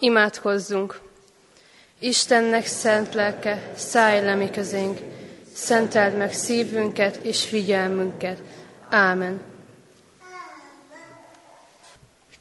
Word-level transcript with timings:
Imádkozzunk! 0.00 1.00
Istennek 1.98 2.66
szent 2.66 3.14
lelke, 3.14 3.72
szállj 3.76 4.24
le 4.24 4.34
mi 4.34 4.50
közénk, 4.50 4.98
szenteld 5.54 6.16
meg 6.16 6.32
szívünket 6.32 7.16
és 7.16 7.44
figyelmünket. 7.44 8.38
Ámen. 8.90 9.40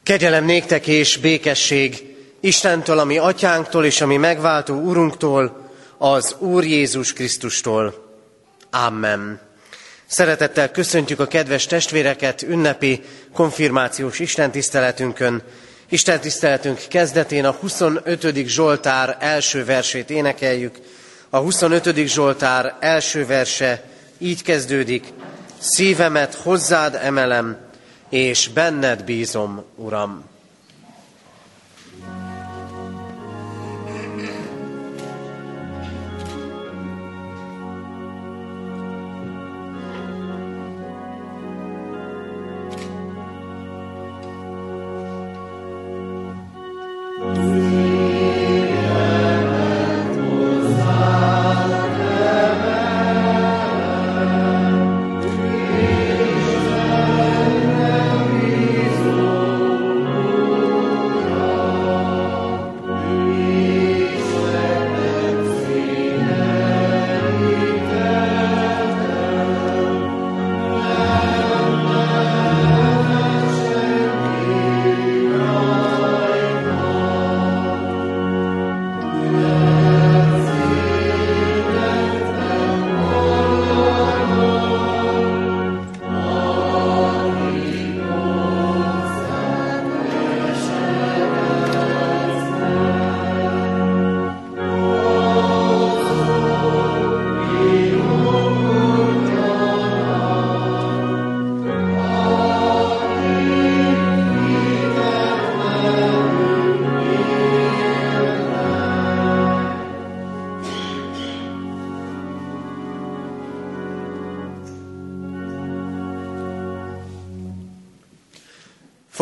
Kegyelem 0.03 0.45
néktek 0.45 0.87
és 0.87 1.17
békesség 1.17 2.15
Istentől, 2.39 2.99
ami 2.99 3.17
atyánktól 3.17 3.85
és 3.85 4.01
ami 4.01 4.17
megváltó 4.17 4.75
Urunktól, 4.75 5.69
az 5.97 6.35
Úr 6.39 6.63
Jézus 6.63 7.13
Krisztustól. 7.13 8.17
Amen. 8.71 9.39
Szeretettel 10.05 10.71
köszöntjük 10.71 11.19
a 11.19 11.27
kedves 11.27 11.65
testvéreket 11.65 12.41
ünnepi 12.41 13.01
konfirmációs 13.33 14.19
istentiszteletünkön. 14.19 15.43
Isten 15.91 16.19
tiszteletünk 16.19 16.81
kezdetén 16.89 17.45
a 17.45 17.51
25. 17.51 18.47
Zsoltár 18.47 19.17
első 19.19 19.65
versét 19.65 20.09
énekeljük. 20.09 20.79
A 21.29 21.37
25. 21.37 22.07
Zsoltár 22.07 22.75
első 22.79 23.25
verse 23.25 23.83
így 24.17 24.43
kezdődik. 24.43 25.13
Szívemet 25.57 26.33
hozzád 26.33 26.99
emelem, 27.01 27.57
és 28.09 28.47
benned 28.47 29.03
bízom, 29.03 29.63
Uram. 29.75 30.23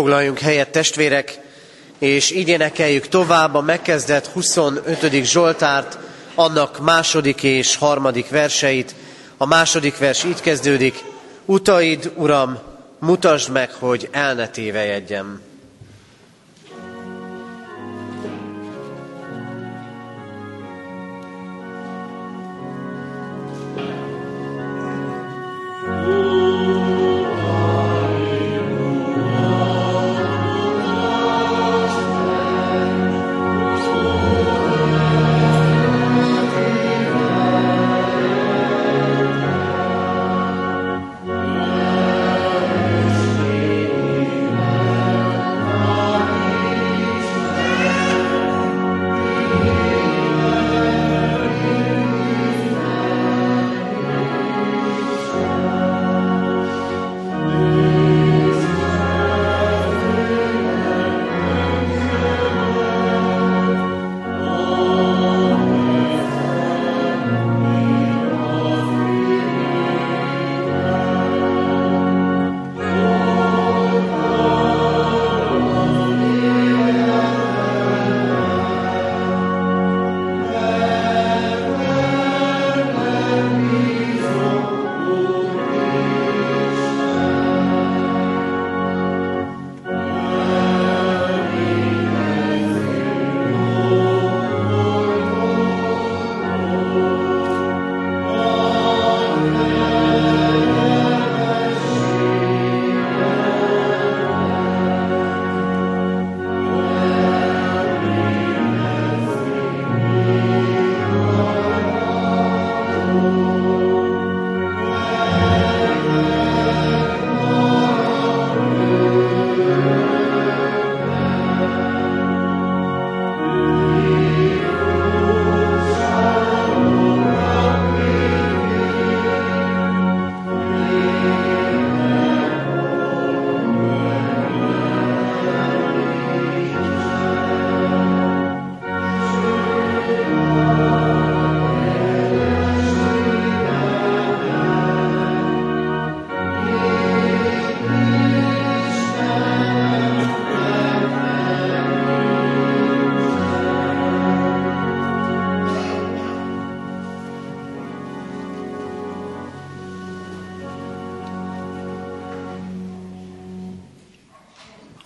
Foglaljunk 0.07 0.39
helyet, 0.39 0.69
testvérek, 0.69 1.39
és 1.99 2.31
így 2.31 2.47
énekeljük 2.47 3.07
tovább 3.07 3.55
a 3.55 3.61
megkezdett 3.61 4.27
25. 4.27 5.23
Zsoltárt, 5.23 5.97
annak 6.35 6.79
második 6.79 7.43
és 7.43 7.75
harmadik 7.75 8.29
verseit. 8.29 8.95
A 9.37 9.45
második 9.45 9.97
vers 9.97 10.23
így 10.23 10.41
kezdődik, 10.41 11.03
Utaid, 11.45 12.11
Uram, 12.15 12.57
mutasd 12.99 13.51
meg, 13.51 13.71
hogy 13.71 14.09
el 14.11 14.33
ne 14.33 14.47
tévejedjem. 14.47 15.41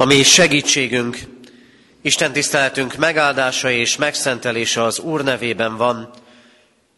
A 0.02 0.06
mi 0.06 0.24
segítségünk, 0.24 1.20
Isten 2.02 2.32
tiszteletünk 2.32 2.96
megáldása 2.96 3.72
és 3.72 3.96
megszentelése 3.96 4.84
az 4.84 5.00
Úr 5.00 5.24
nevében 5.24 5.78
van, 5.78 6.10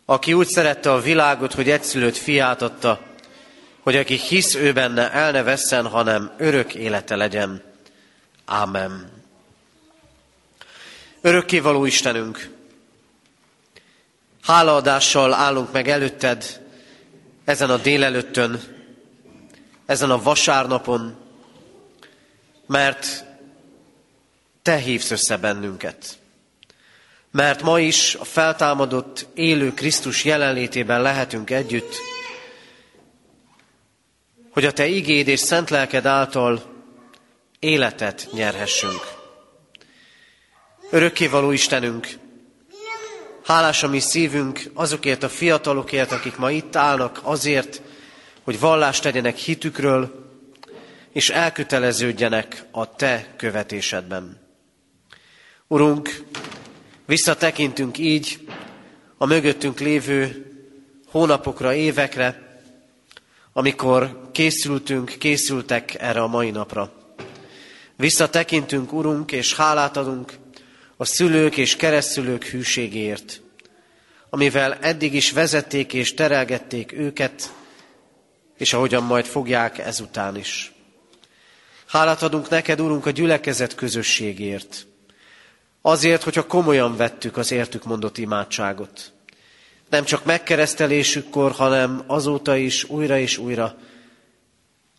aki 0.06 0.34
úgy 0.34 0.48
szerette 0.48 0.92
a 0.92 1.02
világot, 1.02 1.54
hogy 1.54 1.70
egyszülött 1.70 2.18
fiát 2.18 2.62
adta, 2.62 3.00
hogy 3.80 3.96
aki 3.96 4.16
hisz 4.16 4.56
ő 4.56 4.74
benne, 4.74 5.12
el 5.12 5.32
ne 5.32 5.44
vesszen, 5.44 5.88
hanem 5.88 6.32
örök 6.38 6.76
élete 6.76 7.16
legyen. 7.16 7.64
Ámen. 8.46 9.12
Örökkévaló 11.22 11.86
Istenünk, 11.86 12.50
hálaadással 14.42 15.34
állunk 15.34 15.72
meg 15.72 15.88
előtted 15.88 16.62
ezen 17.46 17.70
a 17.70 17.78
délelőttön, 17.78 18.62
ezen 19.86 20.12
a 20.12 20.22
vasárnapon, 20.22 21.23
mert 22.68 23.26
Te 24.62 24.76
hívsz 24.76 25.12
össze 25.12 25.38
bennünket. 25.38 26.18
Mert 27.32 27.62
ma 27.62 27.80
is 27.80 28.16
a 28.16 28.24
feltámadott, 28.24 29.28
élő 29.34 29.74
Krisztus 29.74 30.26
jelenlétében 30.26 31.02
lehetünk 31.02 31.50
együtt, 31.50 31.96
hogy 34.50 34.66
a 34.66 34.72
Te 34.72 34.88
igéd 34.88 35.28
és 35.28 35.40
szent 35.40 35.70
lelked 35.70 36.06
által 36.06 36.64
életet 37.60 38.28
nyerhessünk. 38.32 39.12
Örökkévaló 40.90 41.52
Istenünk, 41.52 42.08
hálás 43.44 43.84
a 43.84 43.88
mi 43.88 44.00
szívünk 44.00 44.62
azokért 44.74 45.24
a 45.24 45.30
fiatalokért, 45.30 46.12
akik 46.12 46.38
ma 46.38 46.52
itt 46.52 46.76
állnak 46.76 47.20
azért, 47.24 47.82
hogy 48.44 48.60
vallást 48.60 49.02
tegyenek 49.02 49.38
hitükről, 49.38 50.23
és 51.14 51.30
elköteleződjenek 51.30 52.66
a 52.72 52.96
Te 52.96 53.28
követésedben. 53.38 54.42
Urunk, 55.68 56.24
visszatekintünk 57.06 57.98
így 57.98 58.48
a 59.18 59.26
mögöttünk 59.26 59.80
lévő 59.80 60.46
hónapokra, 61.08 61.74
évekre, 61.74 62.60
amikor 63.54 64.30
készültünk, 64.32 65.16
készültek 65.20 65.96
erre 66.00 66.22
a 66.22 66.28
mai 66.28 66.52
napra. 66.52 66.94
Visszatekintünk, 67.96 68.94
Urunk, 68.94 69.32
és 69.32 69.56
hálát 69.56 69.98
adunk 69.98 70.34
a 70.98 71.06
szülők 71.06 71.58
és 71.58 71.76
keresztülők 71.76 72.44
hűségért, 72.44 73.42
amivel 74.30 74.74
eddig 74.74 75.14
is 75.14 75.32
vezették 75.32 75.94
és 75.94 76.14
terelgették 76.14 76.92
őket, 76.92 77.54
és 78.58 78.74
ahogyan 78.74 79.04
majd 79.04 79.26
fogják 79.26 79.78
ezután 79.78 80.38
is. 80.38 80.73
Hálát 81.94 82.22
adunk 82.22 82.50
neked, 82.50 82.82
Urunk, 82.82 83.06
a 83.06 83.10
gyülekezet 83.10 83.76
közösségért. 83.76 84.86
Azért, 85.82 86.24
hogyha 86.24 86.48
komolyan 86.48 86.96
vettük 86.96 87.38
az 87.38 87.52
értük 87.52 87.84
mondott 87.84 88.18
imádságot. 88.18 89.12
Nem 89.90 90.04
csak 90.04 90.26
megkeresztelésükkor, 90.26 91.52
hanem 91.52 92.04
azóta 92.08 92.56
is 92.56 92.84
újra 92.84 93.18
és 93.18 93.38
újra 93.38 93.76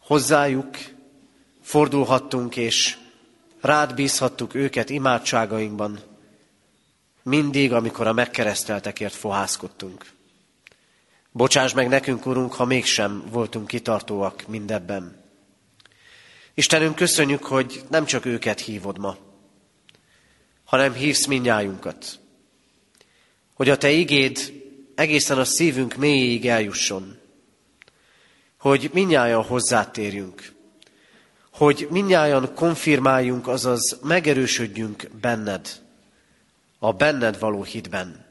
hozzájuk 0.01 0.77
fordulhattunk, 1.63 2.57
és 2.57 2.97
rád 3.61 3.95
bízhattuk 3.95 4.55
őket 4.55 4.91
imádságainkban, 4.91 6.01
mindig, 7.23 7.73
amikor 7.73 8.07
a 8.07 8.13
megkereszteltekért 8.13 9.15
fohászkodtunk. 9.15 10.07
Bocsáss 11.31 11.73
meg 11.73 11.89
nekünk, 11.89 12.27
Urunk, 12.27 12.53
ha 12.53 12.65
mégsem 12.65 13.25
voltunk 13.31 13.67
kitartóak 13.67 14.45
mindebben. 14.47 15.24
Istenünk, 16.55 16.95
köszönjük, 16.95 17.45
hogy 17.45 17.85
nem 17.91 18.05
csak 18.05 18.25
őket 18.25 18.61
hívod 18.61 18.99
ma, 18.99 19.17
hanem 20.65 20.93
hívsz 20.93 21.27
minnyájunkat. 21.27 22.19
Hogy 23.55 23.69
a 23.69 23.77
Te 23.77 23.91
igéd 23.91 24.63
egészen 24.95 25.39
a 25.39 25.45
szívünk 25.45 25.95
mélyéig 25.95 26.47
eljusson. 26.47 27.19
Hogy 28.59 28.91
minnyáján 28.93 29.43
hozzátérjünk. 29.43 30.53
Hogy 31.53 31.87
minnyáján 31.91 32.55
konfirmáljunk, 32.55 33.49
azaz 33.49 33.99
megerősödjünk 34.03 35.11
benned, 35.21 35.83
a 36.79 36.93
benned 36.93 37.39
való 37.39 37.63
hitben. 37.63 38.27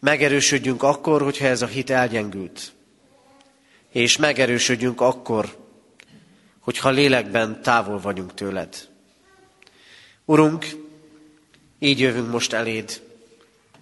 Megerősödjünk 0.00 0.82
akkor, 0.82 1.22
hogyha 1.22 1.46
ez 1.46 1.62
a 1.62 1.66
hit 1.66 1.90
elgyengült. 1.90 2.72
És 3.90 4.16
megerősödjünk 4.16 5.00
akkor, 5.00 5.63
hogyha 6.64 6.90
lélekben 6.90 7.62
távol 7.62 8.00
vagyunk 8.00 8.34
tőled. 8.34 8.88
Urunk, 10.24 10.66
így 11.78 12.00
jövünk 12.00 12.30
most 12.30 12.52
eléd, 12.52 13.02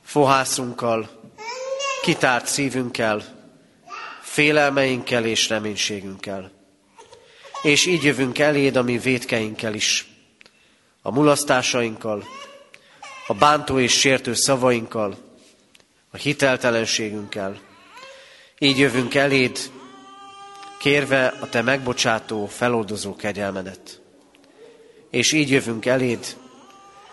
fohászunkkal, 0.05 1.21
kitárt 2.03 2.47
szívünkkel, 2.47 3.23
félelmeinkkel 4.21 5.25
és 5.25 5.49
reménységünkkel. 5.49 6.51
És 7.63 7.87
így 7.87 8.03
jövünk 8.03 8.39
eléd 8.39 8.77
a 8.77 8.83
mi 8.83 8.99
védkeinkkel 8.99 9.75
is, 9.75 10.07
a 11.03 11.11
mulasztásainkkal, 11.11 12.25
a 13.27 13.35
bántó 13.35 13.79
és 13.79 13.99
sértő 13.99 14.35
szavainkkal, 14.35 15.17
a 16.11 16.17
hiteltelenségünkkel. 16.17 17.61
Így 18.59 18.79
jövünk 18.79 19.15
eléd, 19.15 19.59
kérve 20.83 21.27
a 21.27 21.49
te 21.49 21.63
megbocsátó, 21.63 22.47
feloldozó 22.47 23.17
kegyelmedet. 23.17 24.01
És 25.11 25.33
így 25.33 25.51
jövünk 25.51 25.87
eléd, 25.87 26.37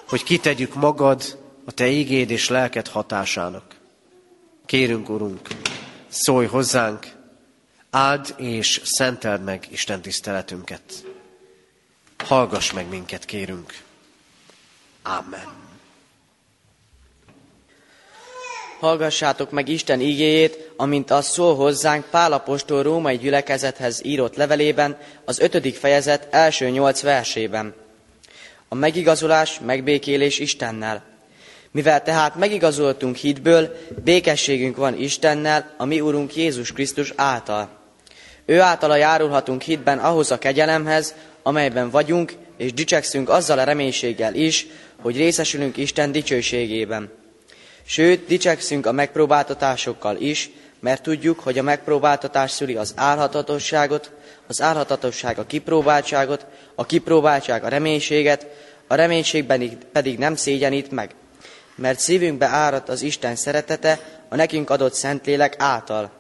hogy 0.07 0.24
kitegyük 0.24 0.74
magad 0.74 1.39
a 1.66 1.71
te 1.71 1.88
ígéd 1.88 2.30
és 2.30 2.50
lelked 2.50 2.88
hatásának. 2.88 3.75
Kérünk, 4.66 5.10
Urunk, 5.10 5.48
szólj 6.07 6.45
hozzánk, 6.45 7.07
áld 7.89 8.33
és 8.38 8.81
szenteld 8.83 9.44
meg 9.44 9.68
Isten 9.69 10.01
tiszteletünket. 10.01 11.06
Hallgass 12.25 12.72
meg 12.72 12.89
minket, 12.89 13.25
kérünk. 13.25 13.74
Amen. 15.04 15.48
Hallgassátok 18.80 19.51
meg 19.51 19.68
Isten 19.68 20.00
igéjét, 20.00 20.69
amint 20.80 21.12
az 21.12 21.26
szól 21.26 21.56
hozzánk 21.56 22.06
Pálapostól 22.06 22.84
római 22.84 23.18
gyülekezethez 23.18 24.01
írott 24.03 24.36
levelében, 24.36 24.98
az 25.25 25.39
ötödik 25.39 25.75
fejezet 25.75 26.27
első 26.32 26.70
nyolc 26.70 27.01
versében. 27.01 27.74
A 28.68 28.75
megigazolás, 28.75 29.60
megbékélés 29.65 30.39
Istennel. 30.39 31.03
Mivel 31.72 32.03
tehát 32.03 32.36
megigazoltunk 32.36 33.15
hitből, 33.15 33.75
békességünk 34.03 34.77
van 34.77 35.00
Istennel, 35.00 35.74
a 35.77 35.86
mi 35.86 36.00
Urunk 36.00 36.36
Jézus 36.36 36.72
Krisztus 36.72 37.13
által. 37.15 37.70
Ő 38.46 38.60
általa 38.60 38.96
járulhatunk 38.96 39.62
hitben 39.62 39.98
ahhoz 39.98 40.32
a 40.32 40.39
kegyelemhez, 40.39 41.15
amelyben 41.44 41.89
vagyunk, 41.89 42.34
és 42.58 42.74
dicsekszünk 42.74 43.30
azzal 43.30 43.60
a 43.60 43.63
reménységgel 43.63 44.36
is, 44.36 44.68
hogy 45.01 45.18
részesülünk 45.18 45.77
Isten 45.77 46.12
dicsőségében. 46.12 47.12
Sőt, 47.86 48.25
dicsekszünk 48.27 48.86
a 48.86 48.92
megpróbáltatásokkal 48.92 50.18
is, 50.18 50.50
mert 50.79 51.03
tudjuk, 51.03 51.39
hogy 51.39 51.57
a 51.57 51.63
megpróbáltatás 51.63 52.51
szüli 52.51 52.75
az 52.75 52.93
álhatatosságot, 52.95 54.12
az 54.48 54.62
álhatatosság 54.62 55.39
a 55.39 55.45
kipróbáltságot, 55.45 56.45
a 56.75 56.86
kipróbáltság 56.86 57.63
a 57.63 57.67
reménységet, 57.67 58.48
a 58.88 58.95
reménységben 58.95 59.77
pedig 59.91 60.17
nem 60.17 60.36
szégyenít 60.36 60.91
meg, 60.91 61.15
mert 61.75 62.00
szívünkbe 62.00 62.45
áradt 62.45 62.89
az 62.89 63.01
Isten 63.01 63.36
szeretete 63.36 64.00
a 64.29 64.36
nekünk 64.36 64.69
adott 64.69 64.93
Szentlélek 64.93 65.55
által. 65.57 66.12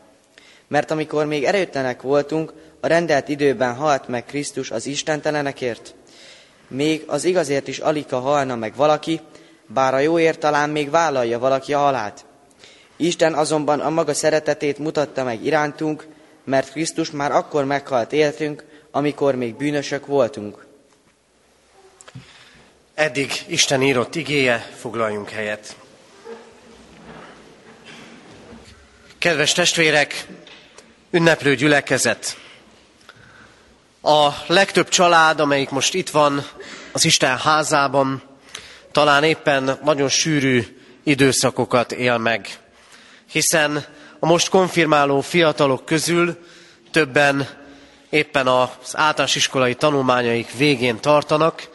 Mert 0.67 0.91
amikor 0.91 1.25
még 1.25 1.43
erőtlenek 1.43 2.01
voltunk, 2.01 2.53
a 2.79 2.87
rendelt 2.87 3.27
időben 3.27 3.75
halt 3.75 4.07
meg 4.07 4.25
Krisztus 4.25 4.71
az 4.71 4.85
istentelenekért. 4.85 5.95
Még 6.67 7.03
az 7.07 7.23
igazért 7.23 7.67
is 7.67 7.79
alika 7.79 8.19
halna 8.19 8.55
meg 8.55 8.75
valaki, 8.75 9.21
bár 9.67 9.93
a 9.93 9.99
jóért 9.99 10.39
talán 10.39 10.69
még 10.69 10.89
vállalja 10.89 11.39
valaki 11.39 11.73
a 11.73 11.79
halát. 11.79 12.25
Isten 13.01 13.33
azonban 13.33 13.79
a 13.79 13.89
maga 13.89 14.13
szeretetét 14.13 14.77
mutatta 14.77 15.23
meg 15.23 15.45
irántunk, 15.45 16.07
mert 16.43 16.71
Krisztus 16.71 17.11
már 17.11 17.31
akkor 17.31 17.65
meghalt 17.65 18.13
éltünk, 18.13 18.63
amikor 18.91 19.35
még 19.35 19.55
bűnösök 19.55 20.05
voltunk. 20.05 20.65
Eddig 22.93 23.31
Isten 23.47 23.81
írott 23.81 24.15
igéje, 24.15 24.69
foglaljunk 24.77 25.29
helyet. 25.29 25.75
Kedves 29.17 29.51
testvérek, 29.51 30.25
ünneplő 31.11 31.55
gyülekezet! 31.55 32.37
A 34.01 34.29
legtöbb 34.47 34.89
család, 34.89 35.39
amelyik 35.39 35.69
most 35.69 35.93
itt 35.93 36.09
van 36.09 36.45
az 36.91 37.05
Isten 37.05 37.37
házában, 37.37 38.21
talán 38.91 39.23
éppen 39.23 39.79
nagyon 39.83 40.09
sűrű 40.09 40.79
időszakokat 41.03 41.91
él 41.91 42.17
meg, 42.17 42.59
hiszen 43.31 43.85
a 44.19 44.25
most 44.25 44.49
konfirmáló 44.49 45.21
fiatalok 45.21 45.85
közül 45.85 46.37
többen 46.91 47.47
éppen 48.09 48.47
az 48.47 48.69
általános 48.93 49.35
iskolai 49.35 49.75
tanulmányaik 49.75 50.57
végén 50.57 50.99
tartanak, 50.99 51.69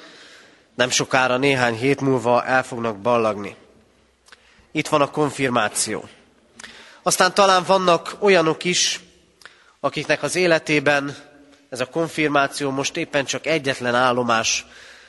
Nem 0.74 0.90
sokára, 0.90 1.36
néhány 1.36 1.74
hét 1.74 2.00
múlva 2.00 2.44
el 2.44 2.62
fognak 2.62 2.98
ballagni. 2.98 3.56
Itt 4.72 4.88
van 4.88 5.00
a 5.00 5.10
konfirmáció. 5.10 6.08
Aztán 7.02 7.34
talán 7.34 7.64
vannak 7.66 8.16
olyanok 8.20 8.64
is, 8.64 9.00
akiknek 9.80 10.22
az 10.22 10.36
életében 10.36 11.16
ez 11.68 11.80
a 11.80 11.86
konfirmáció 11.86 12.70
most 12.70 12.96
éppen 12.96 13.24
csak 13.24 13.46
egyetlen 13.46 13.94
állomás, 13.94 14.66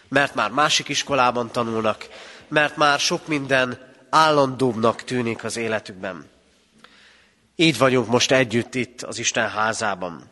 mert 0.07 0.35
már 0.35 0.49
másik 0.49 0.89
iskolában 0.89 1.51
tanulnak, 1.51 2.07
mert 2.47 2.75
már 2.75 2.99
sok 2.99 3.27
minden 3.27 3.93
állandóbbnak 4.09 5.03
tűnik 5.03 5.43
az 5.43 5.57
életükben. 5.57 6.34
Így 7.55 7.77
vagyunk 7.77 8.07
most 8.07 8.31
együtt 8.31 8.75
itt 8.75 9.01
az 9.01 9.19
Isten 9.19 9.49
házában. 9.49 10.31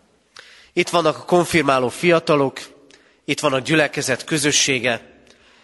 Itt 0.73 0.89
vannak 0.89 1.17
a 1.17 1.25
konfirmáló 1.25 1.89
fiatalok, 1.89 2.59
itt 3.25 3.39
van 3.39 3.53
a 3.53 3.59
gyülekezet 3.59 4.23
közössége, 4.23 5.01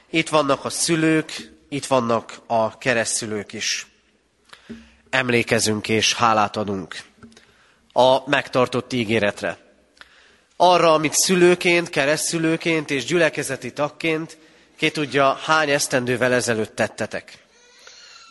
itt 0.10 0.30
vannak 0.30 0.66
a 0.66 0.70
szülők, 0.70 1.52
itt 1.70 1.86
vannak 1.86 2.42
a 2.48 2.78
keresztülők 2.78 3.54
is. 3.54 3.88
Emlékezünk 5.10 5.90
és 5.90 6.14
hálát 6.14 6.58
adunk 6.58 6.96
a 7.94 8.30
megtartott 8.30 8.94
ígéretre. 8.94 9.58
Arra, 10.56 10.94
amit 10.94 11.14
szülőként, 11.14 11.90
keresztülőként 11.90 12.92
és 12.92 13.06
gyülekezeti 13.06 13.74
tagként, 13.74 14.38
ki 14.78 14.92
tudja, 14.92 15.34
hány 15.34 15.70
esztendővel 15.70 16.34
ezelőtt 16.34 16.76
tettetek. 16.76 17.38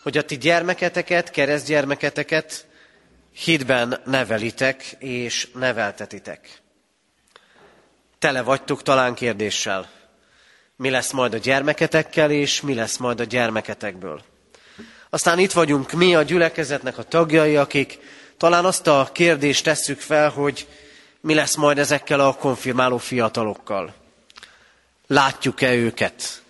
Hogy 0.02 0.18
a 0.18 0.24
ti 0.24 0.38
gyermeketeket, 0.38 1.30
keresztgyermeketeket 1.30 2.67
hitben 3.44 4.00
nevelitek 4.04 4.96
és 4.98 5.48
neveltetitek. 5.54 6.60
Tele 8.18 8.42
vagytok 8.42 8.82
talán 8.82 9.14
kérdéssel. 9.14 9.88
Mi 10.76 10.90
lesz 10.90 11.12
majd 11.12 11.34
a 11.34 11.38
gyermeketekkel, 11.38 12.30
és 12.30 12.60
mi 12.60 12.74
lesz 12.74 12.96
majd 12.96 13.20
a 13.20 13.24
gyermeketekből. 13.24 14.22
Aztán 15.10 15.38
itt 15.38 15.52
vagyunk 15.52 15.92
mi 15.92 16.14
a 16.14 16.22
gyülekezetnek 16.22 16.98
a 16.98 17.02
tagjai, 17.02 17.56
akik 17.56 17.98
talán 18.36 18.64
azt 18.64 18.86
a 18.86 19.08
kérdést 19.12 19.64
tesszük 19.64 20.00
fel, 20.00 20.30
hogy 20.30 20.66
mi 21.20 21.34
lesz 21.34 21.54
majd 21.54 21.78
ezekkel 21.78 22.20
a 22.20 22.34
konfirmáló 22.34 22.96
fiatalokkal. 22.96 23.94
Látjuk-e 25.06 25.74
őket? 25.74 26.42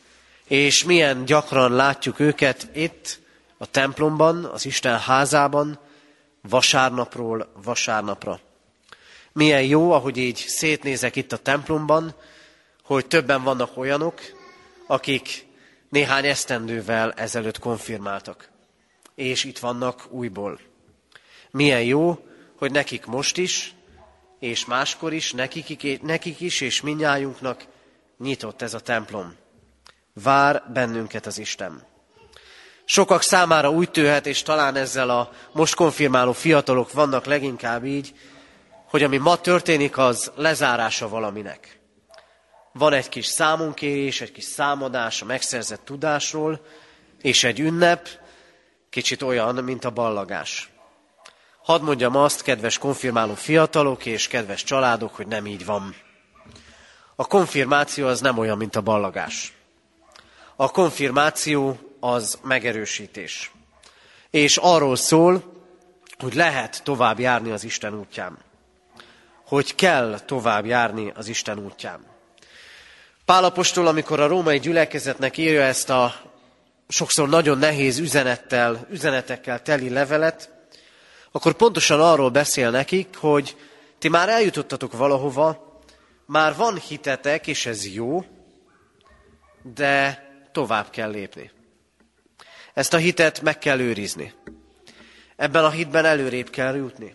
És 0.45 0.85
milyen 0.85 1.25
gyakran 1.25 1.73
látjuk 1.73 2.21
őket 2.21 2.69
itt, 2.73 3.21
a 3.59 3.67
templomban, 3.67 4.45
az 4.45 4.67
Isten 4.67 4.99
házában, 4.99 5.79
vasárnapról 6.49 7.53
vasárnapra. 7.63 8.41
Milyen 9.33 9.63
jó, 9.63 9.93
ahogy 9.93 10.17
így 10.17 10.37
szétnézek 10.37 11.17
itt 11.17 11.33
a 11.33 11.37
templomban, 11.37 12.15
hogy 12.83 13.07
többen 13.07 13.43
vannak 13.43 13.77
olyanok, 13.77 14.21
akik 14.87 15.47
néhány 15.89 16.27
esztendővel 16.27 17.13
ezelőtt 17.13 17.59
konfirmáltak. 17.59 18.49
És 19.15 19.45
itt 19.45 19.59
vannak 19.59 20.07
újból. 20.11 20.61
Milyen 21.51 21.83
jó, 21.83 22.27
hogy 22.57 22.73
nekik 22.73 23.07
most 23.07 23.37
is, 23.37 23.75
és 24.39 24.65
máskor 24.65 25.13
is, 25.13 25.33
nekik, 25.33 26.03
nekik 26.03 26.41
is, 26.41 26.61
és 26.61 26.81
minnyájunknak 26.81 27.65
nyitott 28.19 28.63
ez 28.63 28.75
a 28.75 28.81
templom. 28.81 29.35
Vár 30.23 30.63
bennünket 30.73 31.27
az 31.27 31.39
Isten. 31.39 31.87
Sokak 32.91 33.23
számára 33.23 33.71
úgy 33.71 33.91
tűhet, 33.91 34.27
és 34.27 34.43
talán 34.43 34.77
ezzel 34.77 35.11
a 35.11 35.31
most 35.53 35.75
konfirmáló 35.75 36.33
fiatalok 36.33 36.93
vannak 36.93 37.25
leginkább 37.25 37.85
így, 37.85 38.15
hogy 38.85 39.03
ami 39.03 39.17
ma 39.17 39.37
történik, 39.37 39.99
az 39.99 40.33
lezárása 40.35 41.09
valaminek. 41.09 41.81
Van 42.73 42.93
egy 42.93 43.09
kis 43.09 43.27
számunkérés, 43.27 44.21
egy 44.21 44.33
kis 44.33 44.45
számadás 44.45 45.23
a 45.23 45.25
megszerzett 45.25 45.85
tudásról, 45.85 46.61
és 47.23 47.45
egy 47.45 47.61
ünnep, 47.61 48.09
kicsit 48.91 49.23
olyan, 49.23 49.55
mint 49.55 49.85
a 49.85 49.91
ballagás. 49.91 50.71
Hadd 51.63 51.83
mondjam 51.83 52.17
azt, 52.17 52.43
kedves 52.43 52.79
konfirmáló 52.79 53.35
fiatalok 53.35 54.07
és 54.07 54.29
kedves 54.29 54.65
családok, 54.65 55.15
hogy 55.15 55.27
nem 55.27 55.47
így 55.47 55.65
van. 55.65 55.95
A 57.17 57.27
konfirmáció 57.27 58.07
az 58.07 58.21
nem 58.21 58.39
olyan, 58.39 58.57
mint 58.57 58.77
a 58.77 58.81
ballagás. 58.81 59.53
A 60.57 60.71
konfirmáció 60.71 61.88
az 62.01 62.39
megerősítés. 62.43 63.53
És 64.31 64.57
arról 64.57 64.97
szól, 64.97 65.57
hogy 66.19 66.35
lehet 66.35 66.81
tovább 66.85 67.19
járni 67.19 67.51
az 67.51 67.65
Isten 67.65 67.99
útján. 67.99 68.39
Hogy 69.47 69.75
kell 69.75 70.21
tovább 70.21 70.67
járni 70.67 71.13
az 71.15 71.29
Isten 71.29 71.59
útján. 71.59 72.07
Pálapostól, 73.25 73.87
amikor 73.87 74.21
a 74.21 74.27
római 74.27 74.59
gyülekezetnek 74.59 75.37
írja 75.37 75.63
ezt 75.63 75.91
a 75.91 76.15
sokszor 76.89 77.29
nagyon 77.29 77.59
nehéz 77.59 77.99
üzenettel, 77.99 78.87
üzenetekkel 78.91 79.63
teli 79.63 79.89
levelet, 79.89 80.51
akkor 81.33 81.53
pontosan 81.53 82.01
arról 82.01 82.31
beszél 82.31 82.71
nekik, 82.71 83.17
hogy 83.17 83.57
ti 83.99 84.09
már 84.09 84.29
eljutottatok 84.29 84.93
valahova, 84.93 85.81
már 86.27 86.57
van 86.57 86.77
hitetek, 86.77 87.47
és 87.47 87.67
ez 87.67 87.95
jó, 87.95 88.25
de 89.75 90.27
tovább 90.53 90.91
kell 90.91 91.11
lépni. 91.11 91.51
Ezt 92.79 92.95
a 92.95 92.97
hitet 92.97 93.41
meg 93.41 93.59
kell 93.59 93.81
őrizni. 93.81 94.35
Ebben 95.37 95.65
a 95.65 95.71
hitben 95.71 96.05
előrébb 96.05 96.51
kell 96.51 96.77
jutni. 96.77 97.15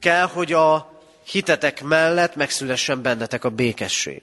Kell, 0.00 0.26
hogy 0.26 0.52
a 0.52 1.00
hitetek 1.24 1.82
mellett 1.82 2.34
megszülessen 2.34 3.02
bennetek 3.02 3.44
a 3.44 3.50
békesség. 3.50 4.22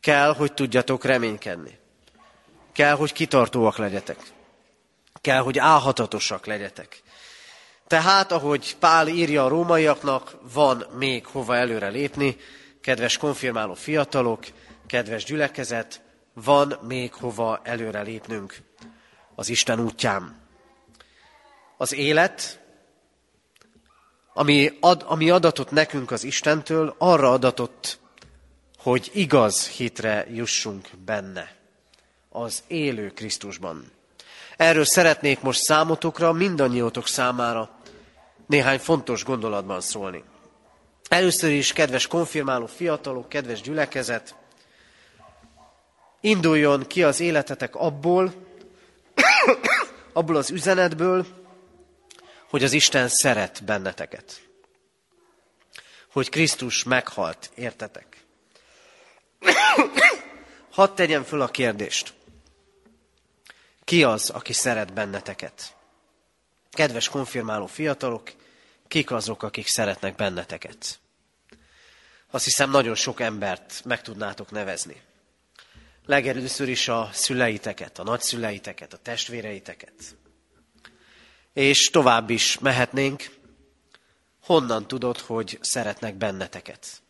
Kell, 0.00 0.34
hogy 0.34 0.52
tudjatok 0.52 1.04
reménykedni. 1.04 1.78
Kell, 2.72 2.94
hogy 2.94 3.12
kitartóak 3.12 3.76
legyetek. 3.76 4.18
Kell, 5.20 5.40
hogy 5.40 5.58
álhatatosak 5.58 6.46
legyetek. 6.46 7.02
Tehát, 7.86 8.32
ahogy 8.32 8.76
Pál 8.78 9.08
írja 9.08 9.44
a 9.44 9.48
rómaiaknak, 9.48 10.36
van 10.52 10.86
még 10.98 11.26
hova 11.26 11.56
előre 11.56 11.88
lépni, 11.88 12.36
kedves 12.80 13.16
konfirmáló 13.16 13.74
fiatalok, 13.74 14.44
kedves 14.86 15.24
gyülekezet, 15.24 16.00
van 16.34 16.78
még 16.82 17.12
hova 17.12 17.60
előre 17.62 18.00
lépnünk 18.00 18.72
az 19.34 19.48
Isten 19.48 19.80
útján. 19.80 20.36
Az 21.76 21.94
élet, 21.94 22.60
ami, 24.32 24.78
ad, 24.80 25.04
ami 25.06 25.30
adatot 25.30 25.70
nekünk 25.70 26.10
az 26.10 26.24
Istentől, 26.24 26.94
arra 26.98 27.32
adatott, 27.32 27.98
hogy 28.78 29.10
igaz 29.14 29.68
hitre 29.68 30.26
jussunk 30.30 30.88
benne, 31.04 31.56
az 32.30 32.62
élő 32.66 33.10
Krisztusban. 33.10 33.92
Erről 34.56 34.84
szeretnék 34.84 35.40
most 35.40 35.60
számotokra, 35.60 36.32
mindannyiótok 36.32 37.06
számára 37.06 37.70
néhány 38.46 38.78
fontos 38.78 39.24
gondolatban 39.24 39.80
szólni. 39.80 40.24
Először 41.08 41.50
is, 41.50 41.72
kedves 41.72 42.06
konfirmáló 42.06 42.66
fiatalok, 42.66 43.28
kedves 43.28 43.60
gyülekezet, 43.60 44.34
induljon 46.20 46.86
ki 46.86 47.02
az 47.02 47.20
életetek 47.20 47.74
abból, 47.74 48.32
abból 50.12 50.36
az 50.36 50.50
üzenetből, 50.50 51.26
hogy 52.48 52.64
az 52.64 52.72
Isten 52.72 53.08
szeret 53.08 53.64
benneteket. 53.64 54.42
Hogy 56.12 56.28
Krisztus 56.28 56.84
meghalt, 56.84 57.50
értetek. 57.54 58.24
Hadd 60.70 60.94
tegyem 60.94 61.22
föl 61.22 61.40
a 61.40 61.48
kérdést. 61.48 62.14
Ki 63.84 64.04
az, 64.04 64.30
aki 64.30 64.52
szeret 64.52 64.92
benneteket? 64.92 65.76
Kedves 66.70 67.08
konfirmáló 67.08 67.66
fiatalok, 67.66 68.32
kik 68.88 69.10
azok, 69.10 69.42
akik 69.42 69.66
szeretnek 69.66 70.14
benneteket? 70.14 70.98
Azt 72.30 72.44
hiszem, 72.44 72.70
nagyon 72.70 72.94
sok 72.94 73.20
embert 73.20 73.82
meg 73.84 74.02
tudnátok 74.02 74.50
nevezni. 74.50 75.02
Legelőször 76.06 76.68
is 76.68 76.88
a 76.88 77.08
szüleiteket, 77.12 77.98
a 77.98 78.02
nagyszüleiteket, 78.02 78.92
a 78.92 78.96
testvéreiteket. 78.96 80.16
És 81.52 81.90
tovább 81.90 82.30
is 82.30 82.58
mehetnénk. 82.58 83.30
Honnan 84.42 84.86
tudod, 84.86 85.18
hogy 85.18 85.58
szeretnek 85.60 86.14
benneteket? 86.14 87.02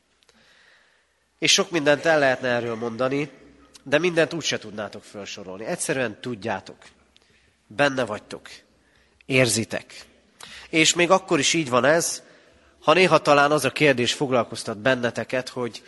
És 1.39 1.53
sok 1.53 1.71
mindent 1.71 2.05
el 2.05 2.19
lehetne 2.19 2.49
erről 2.49 2.75
mondani, 2.75 3.31
de 3.83 3.99
mindent 3.99 4.33
úgyse 4.33 4.59
tudnátok 4.59 5.05
felsorolni. 5.05 5.65
Egyszerűen 5.65 6.21
tudjátok. 6.21 6.77
Benne 7.67 8.05
vagytok. 8.05 8.49
Érzitek. 9.27 10.05
És 10.69 10.95
még 10.95 11.11
akkor 11.11 11.39
is 11.39 11.55
így 11.55 11.69
van 11.69 11.85
ez, 11.85 12.23
ha 12.81 12.93
néha 12.93 13.19
talán 13.19 13.51
az 13.51 13.65
a 13.65 13.71
kérdés 13.71 14.13
foglalkoztat 14.13 14.79
benneteket, 14.79 15.49
hogy 15.49 15.83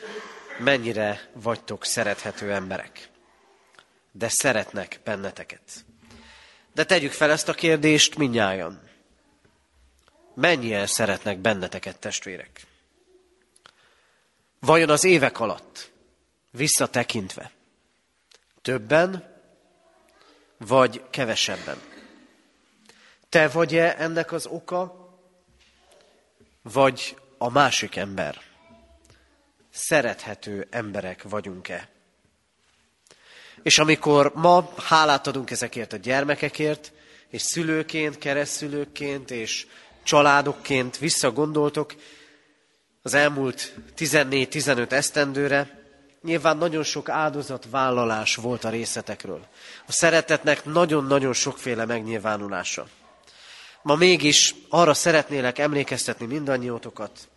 mennyire 0.58 1.30
vagytok 1.32 1.84
szerethető 1.84 2.52
emberek. 2.52 3.08
De 4.12 4.28
szeretnek 4.28 5.00
benneteket. 5.04 5.84
De 6.74 6.84
tegyük 6.84 7.12
fel 7.12 7.30
ezt 7.30 7.48
a 7.48 7.54
kérdést 7.54 8.16
minnyáján. 8.16 8.90
Mennyien 10.34 10.86
szeretnek 10.86 11.38
benneteket, 11.38 11.98
testvérek? 11.98 12.66
Vajon 14.60 14.90
az 14.90 15.04
évek 15.04 15.40
alatt, 15.40 15.90
visszatekintve, 16.50 17.50
Többen, 18.66 19.34
vagy 20.56 21.02
kevesebben? 21.10 21.80
Te 23.28 23.48
vagy-e 23.48 23.94
ennek 23.98 24.32
az 24.32 24.46
oka, 24.46 25.10
vagy 26.62 27.16
a 27.38 27.50
másik 27.50 27.96
ember? 27.96 28.40
Szerethető 29.78 30.66
emberek 30.70 31.22
vagyunk-e? 31.22 31.88
És 33.62 33.78
amikor 33.78 34.32
ma 34.34 34.72
hálát 34.76 35.26
adunk 35.26 35.50
ezekért 35.50 35.92
a 35.92 35.96
gyermekekért, 35.96 36.92
és 37.28 37.42
szülőként, 37.42 38.18
keresztülőként 38.18 39.30
és 39.30 39.66
családokként 40.02 40.98
visszagondoltok 40.98 41.94
az 43.02 43.14
elmúlt 43.14 43.74
14-15 43.96 44.90
esztendőre, 44.90 45.82
nyilván 46.22 46.56
nagyon 46.56 46.82
sok 46.82 47.08
áldozatvállalás 47.08 48.34
volt 48.34 48.64
a 48.64 48.70
részletekről. 48.70 49.46
A 49.86 49.92
szeretetnek 49.92 50.64
nagyon-nagyon 50.64 51.32
sokféle 51.32 51.84
megnyilvánulása. 51.84 52.88
Ma 53.82 53.94
mégis 53.94 54.54
arra 54.68 54.94
szeretnélek 54.94 55.58
emlékeztetni 55.58 56.26
mindannyiótokat, 56.26 57.28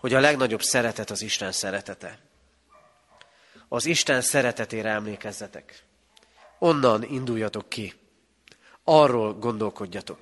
hogy 0.00 0.14
a 0.14 0.20
legnagyobb 0.20 0.62
szeretet 0.62 1.10
az 1.10 1.22
Isten 1.22 1.52
szeretete. 1.52 2.18
Az 3.68 3.86
Isten 3.86 4.20
szeretetére 4.20 4.90
emlékezzetek. 4.90 5.82
Onnan 6.58 7.02
induljatok 7.02 7.68
ki. 7.68 7.94
Arról 8.84 9.34
gondolkodjatok. 9.34 10.18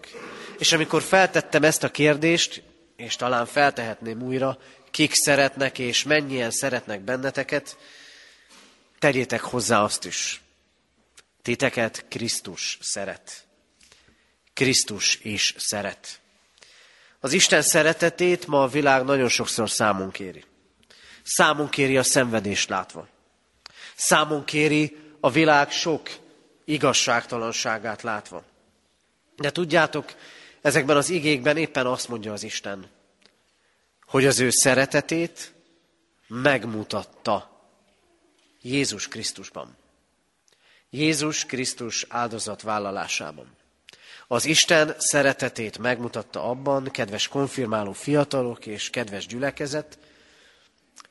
És 0.59 0.73
amikor 0.73 1.03
feltettem 1.03 1.63
ezt 1.63 1.83
a 1.83 1.91
kérdést, 1.91 2.63
és 2.97 3.17
talán 3.17 3.47
feltehetném 3.47 4.23
újra, 4.23 4.59
kik 4.91 5.15
szeretnek 5.15 5.79
és 5.79 6.03
mennyien 6.03 6.51
szeretnek 6.51 7.01
benneteket, 7.01 7.77
tegyétek 8.99 9.41
hozzá 9.41 9.83
azt 9.83 10.05
is. 10.05 10.43
Titeket 11.43 12.05
Krisztus 12.09 12.79
szeret. 12.81 13.47
Krisztus 14.55 15.19
is 15.23 15.55
szeret. 15.59 16.21
Az 17.21 17.33
Isten 17.33 17.63
szeretetét 17.63 18.47
ma 18.47 18.63
a 18.63 18.69
világ 18.69 19.05
nagyon 19.05 19.29
sokszor 19.29 19.71
számon 19.71 20.11
kéri. 20.11 20.45
Számon 21.23 21.69
kéri 21.69 21.97
a 21.97 22.03
szenvedést 22.03 22.69
látva. 22.69 23.09
Számon 23.97 24.45
kéri 24.45 24.97
a 25.21 25.31
világ 25.31 25.71
sok 25.71 26.09
igazságtalanságát 26.65 28.03
látva. 28.03 28.45
De 29.37 29.51
tudjátok, 29.51 30.15
ezekben 30.61 30.97
az 30.97 31.11
igékben 31.11 31.57
éppen 31.57 31.87
azt 31.87 32.09
mondja 32.09 32.33
az 32.33 32.43
Isten, 32.43 32.91
hogy 34.07 34.27
az 34.27 34.41
ő 34.41 34.51
szeretetét 34.51 35.53
megmutatta 36.27 37.67
Jézus 38.63 39.09
Krisztusban. 39.09 39.77
Jézus 40.91 41.45
Krisztus 41.45 42.07
áldozatvállalásában. 42.09 43.57
Az 44.31 44.45
Isten 44.45 44.95
szeretetét 44.99 45.79
megmutatta 45.79 46.43
abban, 46.43 46.85
kedves 46.85 47.29
konfirmáló 47.29 47.93
fiatalok 47.93 48.67
és 48.67 48.91
kedves 48.91 49.27
gyülekezet, 49.27 49.99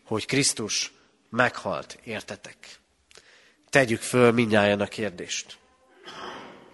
hogy 0.05 0.25
Krisztus 0.25 0.93
meghalt, 1.29 1.99
értetek. 2.03 2.79
Tegyük 3.69 4.01
föl 4.01 4.31
mindnyáján 4.31 4.81
a 4.81 4.87
kérdést. 4.87 5.57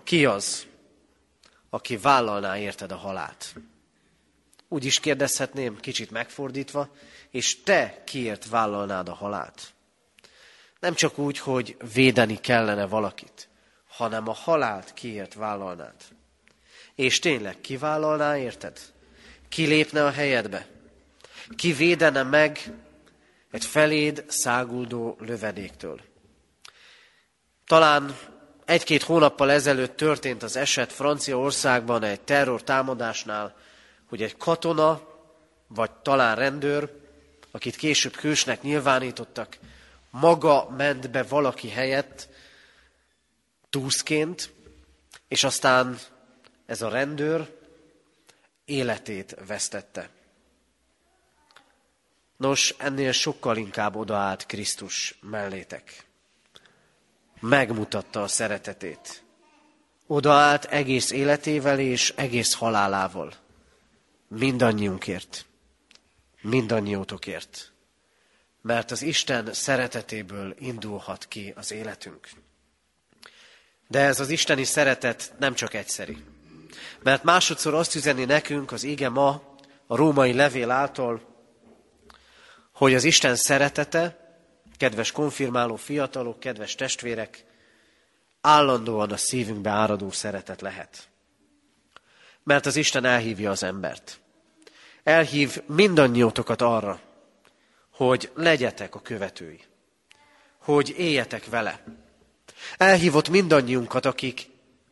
Ki 0.04 0.26
az, 0.26 0.66
aki 1.70 1.98
vállalná 1.98 2.58
érted 2.58 2.92
a 2.92 2.96
halált? 2.96 3.54
Úgy 4.68 4.86
is 4.86 5.00
kérdezhetném, 5.00 5.80
kicsit 5.80 6.12
megfordítva, 6.12 6.96
és 7.30 7.64
te 7.64 8.04
kiért 8.06 8.50
vállalnád 8.50 9.10
a 9.10 9.14
halált? 9.14 9.74
Nem 10.80 10.94
csak 10.94 11.18
úgy, 11.18 11.38
hogy 11.38 11.78
védeni 11.94 12.40
kellene 12.40 12.86
valakit, 12.86 13.50
hanem 13.88 14.28
a 14.28 14.34
halált 14.34 14.94
kiért 14.94 15.34
vállalnád. 15.34 15.96
És 16.96 17.20
tényleg 17.20 17.62
kivállalná, 17.62 18.38
érted? 18.38 18.80
Ki 19.50 19.66
lépne 19.66 20.06
a 20.06 20.12
helyedbe? 20.12 20.68
Ki 21.56 21.74
védene 21.74 22.24
meg 22.24 22.60
egy 23.52 23.66
feléd 23.66 24.24
száguldó 24.28 25.18
lövedéktől? 25.20 26.02
Talán 27.68 28.18
egy-két 28.66 29.04
hónappal 29.04 29.52
ezelőtt 29.52 29.96
történt 29.96 30.44
az 30.44 30.56
eset 30.56 30.94
Franciaországban 30.94 32.04
egy 32.04 32.22
terror 32.22 32.64
támadásnál, 32.64 33.56
hogy 34.06 34.22
egy 34.22 34.38
katona, 34.38 35.02
vagy 35.68 35.92
talán 35.92 36.36
rendőr, 36.36 37.02
akit 37.52 37.76
később 37.76 38.16
hősnek 38.16 38.62
nyilvánítottak, 38.62 39.58
maga 40.10 40.70
ment 40.70 41.12
be 41.12 41.24
valaki 41.24 41.70
helyett 41.70 42.28
túszként, 43.70 44.54
és 45.28 45.44
aztán 45.44 45.98
ez 46.74 46.82
a 46.82 46.90
rendőr 46.90 47.58
életét 48.66 49.36
vesztette. 49.48 50.10
Nos, 52.38 52.76
ennél 52.78 53.12
sokkal 53.12 53.58
inkább 53.58 53.96
odaállt 53.96 54.46
Krisztus 54.46 55.18
mellétek. 55.22 56.06
Megmutatta 57.40 58.22
a 58.22 58.28
szeretetét. 58.28 59.24
Odaállt 60.08 60.66
egész 60.66 61.12
életével 61.12 61.80
és 61.80 62.14
egész 62.16 62.54
halálával. 62.54 63.34
Mindannyiunkért. 64.28 65.46
Mindannyiótokért. 66.42 67.72
Mert 68.62 68.92
az 68.92 69.02
Isten 69.02 69.54
szeretetéből 69.54 70.56
indulhat 70.60 71.28
ki 71.28 71.54
az 71.56 71.72
életünk. 71.72 72.30
De 73.88 74.00
ez 74.00 74.20
az 74.20 74.30
isteni 74.30 74.64
szeretet 74.64 75.34
nem 75.40 75.54
csak 75.54 75.74
egyszeri. 75.74 76.18
Mert 77.04 77.24
másodszor 77.24 77.74
azt 77.74 77.96
üzeni 77.96 78.26
nekünk 78.26 78.72
az 78.72 78.84
ége 78.84 79.10
ma, 79.10 79.42
a 79.88 79.96
római 79.96 80.34
levél 80.34 80.72
által, 80.72 81.22
hogy 82.74 82.94
az 82.94 83.04
Isten 83.04 83.36
szeretete, 83.36 84.18
kedves 84.78 85.12
konfirmáló 85.12 85.76
fiatalok, 85.76 86.40
kedves 86.40 86.76
testvérek, 86.76 87.46
állandóan 88.42 89.12
a 89.12 89.18
szívünkbe 89.18 89.70
áradó 89.70 90.12
szeretet 90.12 90.62
lehet. 90.62 91.08
Mert 92.44 92.66
az 92.66 92.76
Isten 92.76 93.06
elhívja 93.06 93.52
az 93.52 93.64
embert. 93.64 94.20
Elhív 95.04 95.62
mindannyiótokat 95.66 96.62
arra, 96.62 97.00
hogy 97.92 98.32
legyetek 98.36 98.96
a 98.96 99.02
követői. 99.02 99.64
Hogy 100.58 100.94
éljetek 100.98 101.46
vele. 101.46 101.84
Elhívott 102.78 103.30
mindannyiunkat, 103.30 104.06
akik 104.06 104.50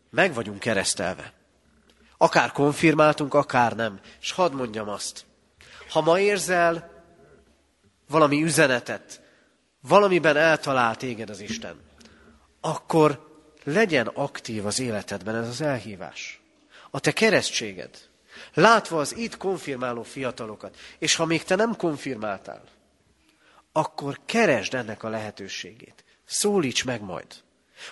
meg 0.09 0.33
vagyunk 0.33 0.59
keresztelve. 0.59 1.33
Akár 2.21 2.51
konfirmáltunk, 2.51 3.33
akár 3.33 3.75
nem. 3.75 3.99
És 4.19 4.31
hadd 4.31 4.53
mondjam 4.53 4.89
azt, 4.89 5.25
ha 5.89 6.01
ma 6.01 6.19
érzel 6.19 7.03
valami 8.07 8.43
üzenetet, 8.43 9.21
valamiben 9.79 10.37
eltalál 10.37 10.95
téged 10.95 11.29
az 11.29 11.39
Isten, 11.39 11.79
akkor 12.59 13.39
legyen 13.63 14.07
aktív 14.07 14.65
az 14.65 14.79
életedben 14.79 15.35
ez 15.35 15.47
az 15.47 15.61
elhívás. 15.61 16.41
A 16.91 16.99
te 16.99 17.11
keresztséged. 17.11 17.89
Látva 18.53 18.99
az 18.99 19.15
itt 19.17 19.37
konfirmáló 19.37 20.03
fiatalokat, 20.03 20.77
és 20.99 21.15
ha 21.15 21.25
még 21.25 21.43
te 21.43 21.55
nem 21.55 21.75
konfirmáltál, 21.75 22.63
akkor 23.71 24.19
keresd 24.25 24.73
ennek 24.73 25.03
a 25.03 25.09
lehetőségét. 25.09 26.03
Szólíts 26.25 26.85
meg 26.85 27.01
majd, 27.01 27.27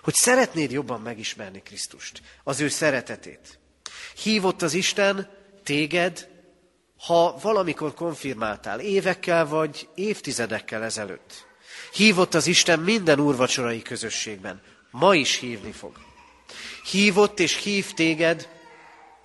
hogy 0.01 0.13
szeretnéd 0.13 0.71
jobban 0.71 1.01
megismerni 1.01 1.61
Krisztust, 1.61 2.21
az 2.43 2.59
ő 2.59 2.67
szeretetét. 2.67 3.58
Hívott 4.23 4.61
az 4.61 4.73
Isten 4.73 5.29
téged, 5.63 6.29
ha 6.97 7.37
valamikor 7.41 7.93
konfirmáltál, 7.93 8.79
évekkel 8.79 9.47
vagy 9.47 9.89
évtizedekkel 9.95 10.83
ezelőtt. 10.83 11.47
Hívott 11.93 12.33
az 12.33 12.47
Isten 12.47 12.79
minden 12.79 13.19
úrvacsorai 13.19 13.81
közösségben, 13.81 14.61
ma 14.91 15.15
is 15.15 15.35
hívni 15.35 15.71
fog. 15.71 15.97
Hívott 16.91 17.39
és 17.39 17.63
hív 17.63 17.93
téged 17.93 18.49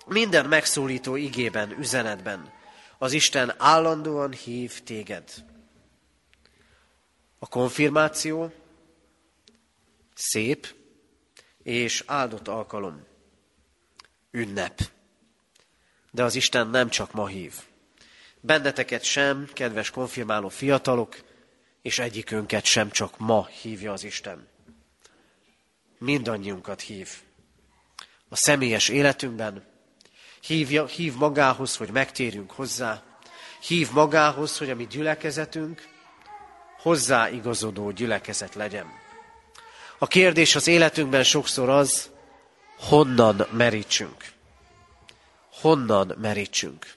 minden 0.05 0.45
megszólító 0.45 1.15
igében, 1.15 1.75
üzenetben. 1.79 2.53
Az 2.97 3.13
Isten 3.13 3.53
állandóan 3.57 4.31
hív 4.31 4.83
téged. 4.83 5.23
A 7.39 7.47
konfirmáció 7.47 8.53
szép 10.13 10.67
és 11.63 12.03
áldott 12.05 12.47
alkalom 12.47 13.13
ünnep. 14.35 14.81
De 16.11 16.23
az 16.23 16.35
Isten 16.35 16.67
nem 16.67 16.89
csak 16.89 17.11
ma 17.11 17.27
hív. 17.27 17.53
Benneteket 18.39 19.03
sem, 19.03 19.49
kedves 19.53 19.89
konfirmáló 19.89 20.49
fiatalok, 20.49 21.23
és 21.81 21.99
egyikünket 21.99 22.65
sem 22.65 22.91
csak 22.91 23.17
ma 23.17 23.45
hívja 23.45 23.91
az 23.91 24.03
Isten. 24.03 24.47
Mindannyiunkat 25.97 26.81
hív. 26.81 27.09
A 28.29 28.35
személyes 28.35 28.89
életünkben 28.89 29.63
hívja, 30.41 30.85
hív 30.85 31.15
magához, 31.15 31.75
hogy 31.75 31.89
megtérjünk 31.89 32.51
hozzá, 32.51 33.03
hív 33.61 33.91
magához, 33.91 34.57
hogy 34.57 34.69
a 34.69 34.75
mi 34.75 34.87
gyülekezetünk 34.87 35.87
hozzáigazodó 36.81 37.91
gyülekezet 37.91 38.55
legyen. 38.55 38.85
A 39.97 40.07
kérdés 40.07 40.55
az 40.55 40.67
életünkben 40.67 41.23
sokszor 41.23 41.69
az, 41.69 42.09
honnan 42.79 43.47
merítsünk. 43.51 44.33
Honnan 45.61 46.15
merítsünk. 46.21 46.93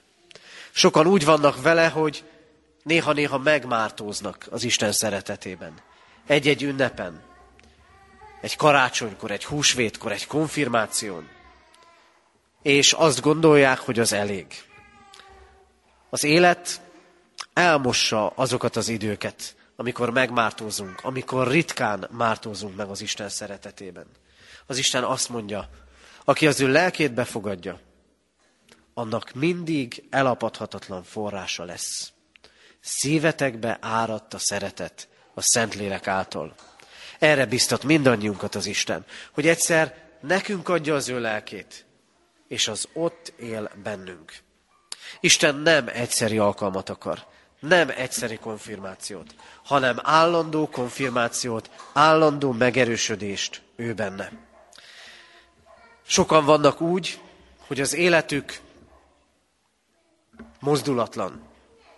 Sokan 0.71 1.07
úgy 1.07 1.25
vannak 1.25 1.61
vele, 1.61 1.87
hogy 1.87 2.23
néha-néha 2.83 3.37
megmártóznak 3.37 4.47
az 4.51 4.63
Isten 4.63 4.91
szeretetében. 4.91 5.73
Egy-egy 6.27 6.63
ünnepen, 6.63 7.21
egy 8.41 8.55
karácsonykor, 8.55 9.31
egy 9.31 9.45
húsvétkor, 9.45 10.11
egy 10.11 10.27
konfirmáción, 10.27 11.29
és 12.61 12.93
azt 12.93 13.21
gondolják, 13.21 13.79
hogy 13.79 13.99
az 13.99 14.13
elég. 14.13 14.45
Az 16.09 16.23
élet 16.23 16.81
elmossa 17.53 18.27
azokat 18.27 18.75
az 18.75 18.89
időket, 18.89 19.55
amikor 19.75 20.09
megmártózunk, 20.09 20.99
amikor 21.03 21.47
ritkán 21.47 22.07
mártózunk 22.11 22.75
meg 22.75 22.89
az 22.89 23.01
Isten 23.01 23.29
szeretetében. 23.29 24.05
Az 24.69 24.77
Isten 24.77 25.03
azt 25.03 25.29
mondja, 25.29 25.69
aki 26.23 26.47
az 26.47 26.61
ő 26.61 26.71
lelkét 26.71 27.13
befogadja, 27.13 27.79
annak 28.93 29.33
mindig 29.33 30.03
elapadhatatlan 30.09 31.03
forrása 31.03 31.63
lesz. 31.63 32.11
Szívetekbe 32.79 33.77
áradt 33.81 34.33
a 34.33 34.37
szeretet 34.37 35.07
a 35.33 35.41
Szentlélek 35.41 36.07
által. 36.07 36.55
Erre 37.19 37.45
biztat 37.45 37.83
mindannyiunkat 37.83 38.55
az 38.55 38.65
Isten, 38.65 39.05
hogy 39.31 39.47
egyszer 39.47 39.95
nekünk 40.21 40.69
adja 40.69 40.95
az 40.95 41.09
ő 41.09 41.19
lelkét, 41.19 41.85
és 42.47 42.67
az 42.67 42.87
ott 42.93 43.33
él 43.37 43.71
bennünk. 43.83 44.33
Isten 45.19 45.55
nem 45.55 45.87
egyszeri 45.87 46.37
alkalmat 46.37 46.89
akar, 46.89 47.25
nem 47.59 47.89
egyszeri 47.89 48.37
konfirmációt, 48.37 49.35
hanem 49.63 49.99
állandó 50.01 50.69
konfirmációt, 50.69 51.69
állandó 51.93 52.51
megerősödést 52.51 53.61
ő 53.75 53.93
benne. 53.93 54.47
Sokan 56.11 56.45
vannak 56.45 56.81
úgy, 56.81 57.19
hogy 57.67 57.79
az 57.79 57.93
életük 57.93 58.59
mozdulatlan, 60.59 61.41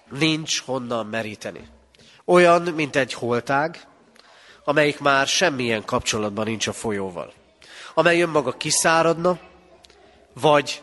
nincs 0.10 0.62
honnan 0.62 1.06
meríteni. 1.06 1.68
Olyan, 2.26 2.62
mint 2.62 2.96
egy 2.96 3.14
holtág, 3.14 3.88
amelyik 4.64 5.00
már 5.00 5.28
semmilyen 5.28 5.86
kapcsolatban 5.86 6.46
nincs 6.46 6.68
a 6.68 6.74
folyóval. 6.74 7.34
Amely 7.94 8.22
önmaga 8.22 8.52
kiszáradna, 8.52 9.40
vagy 10.34 10.82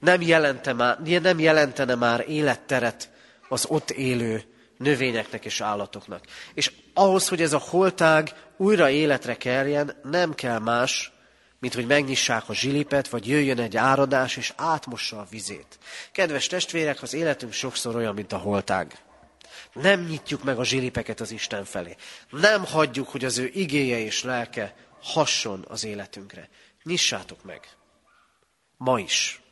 nem, 0.00 0.22
jelente 0.22 0.72
már, 0.72 1.00
nem 1.00 1.38
jelentene 1.38 1.94
már 1.94 2.24
életteret 2.28 3.10
az 3.48 3.66
ott 3.68 3.90
élő 3.90 4.44
növényeknek 4.76 5.44
és 5.44 5.60
állatoknak. 5.60 6.24
És 6.54 6.72
ahhoz, 6.94 7.28
hogy 7.28 7.42
ez 7.42 7.52
a 7.52 7.62
holtág 7.68 8.34
újra 8.56 8.90
életre 8.90 9.36
keljen, 9.36 9.96
nem 10.02 10.34
kell 10.34 10.58
más, 10.58 11.11
mint 11.62 11.74
hogy 11.74 11.86
megnyissák 11.86 12.48
a 12.48 12.54
zsilipet, 12.54 13.08
vagy 13.08 13.28
jöjjön 13.28 13.58
egy 13.58 13.76
áradás, 13.76 14.36
és 14.36 14.52
átmossa 14.56 15.18
a 15.20 15.26
vizét. 15.30 15.78
Kedves 16.12 16.46
testvérek, 16.46 17.02
az 17.02 17.14
életünk 17.14 17.52
sokszor 17.52 17.96
olyan, 17.96 18.14
mint 18.14 18.32
a 18.32 18.36
holtág. 18.36 18.98
Nem 19.72 20.00
nyitjuk 20.04 20.42
meg 20.42 20.58
a 20.58 20.64
zsilipeket 20.64 21.20
az 21.20 21.30
Isten 21.30 21.64
felé. 21.64 21.96
Nem 22.30 22.64
hagyjuk, 22.64 23.08
hogy 23.08 23.24
az 23.24 23.38
ő 23.38 23.50
igéje 23.52 23.98
és 23.98 24.22
lelke 24.22 24.74
hasson 25.02 25.64
az 25.68 25.84
életünkre. 25.84 26.48
Nyissátok 26.82 27.44
meg. 27.44 27.68
Ma 28.76 28.98
is. 28.98 29.42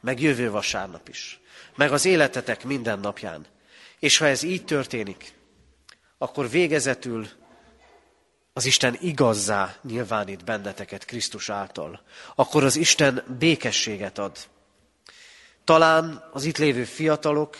Meg 0.00 0.20
jövő 0.20 0.50
vasárnap 0.50 1.08
is. 1.08 1.40
Meg 1.76 1.92
az 1.92 2.04
életetek 2.04 2.64
minden 2.64 2.98
napján. 2.98 3.46
És 3.98 4.18
ha 4.18 4.26
ez 4.26 4.42
így 4.42 4.64
történik, 4.64 5.32
akkor 6.18 6.50
végezetül 6.50 7.28
az 8.56 8.64
Isten 8.64 8.96
igazzá 9.00 9.74
nyilvánít 9.82 10.44
benneteket 10.44 11.04
Krisztus 11.04 11.48
által. 11.50 12.00
Akkor 12.34 12.64
az 12.64 12.76
Isten 12.76 13.24
békességet 13.38 14.18
ad. 14.18 14.38
Talán 15.64 16.28
az 16.32 16.44
itt 16.44 16.58
lévő 16.58 16.84
fiatalok 16.84 17.56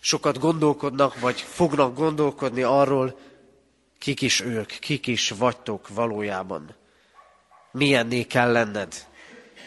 sokat 0.00 0.38
gondolkodnak, 0.38 1.20
vagy 1.20 1.40
fognak 1.40 1.94
gondolkodni 1.94 2.62
arról, 2.62 3.18
kik 3.98 4.20
is 4.20 4.40
ők, 4.40 4.66
kik 4.66 5.06
is 5.06 5.30
vagytok 5.30 5.88
valójában. 5.88 6.74
Milyenné 7.72 8.22
kell 8.22 8.52
lenned, 8.52 9.06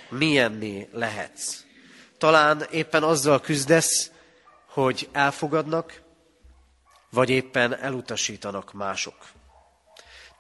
milyenné 0.10 0.90
lehetsz. 0.92 1.64
Talán 2.18 2.66
éppen 2.72 3.04
azzal 3.04 3.42
küzdesz, 3.42 4.12
hogy 4.66 5.10
elfogadnak, 5.12 6.02
vagy 7.10 7.30
éppen 7.30 7.78
elutasítanak 7.78 8.74
mások. 8.74 9.16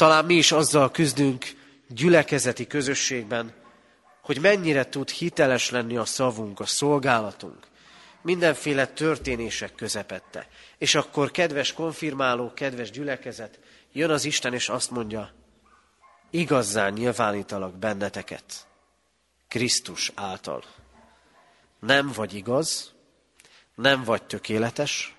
Talán 0.01 0.25
mi 0.25 0.33
is 0.33 0.51
azzal 0.51 0.91
küzdünk 0.91 1.45
gyülekezeti 1.87 2.67
közösségben, 2.67 3.53
hogy 4.21 4.39
mennyire 4.39 4.89
tud 4.89 5.09
hiteles 5.09 5.69
lenni 5.69 5.97
a 5.97 6.05
szavunk, 6.05 6.59
a 6.59 6.65
szolgálatunk, 6.65 7.67
mindenféle 8.21 8.87
történések 8.87 9.75
közepette. 9.75 10.47
És 10.77 10.95
akkor, 10.95 11.31
kedves 11.31 11.73
konfirmáló, 11.73 12.53
kedves 12.53 12.91
gyülekezet, 12.91 13.59
jön 13.91 14.09
az 14.09 14.25
Isten, 14.25 14.53
és 14.53 14.69
azt 14.69 14.91
mondja, 14.91 15.33
igazzán 16.29 16.93
nyilvánítalak 16.93 17.77
benneteket, 17.77 18.67
Krisztus 19.47 20.11
által. 20.15 20.63
Nem 21.79 22.11
vagy 22.15 22.33
igaz, 22.33 22.93
nem 23.75 24.03
vagy 24.03 24.23
tökéletes, 24.23 25.15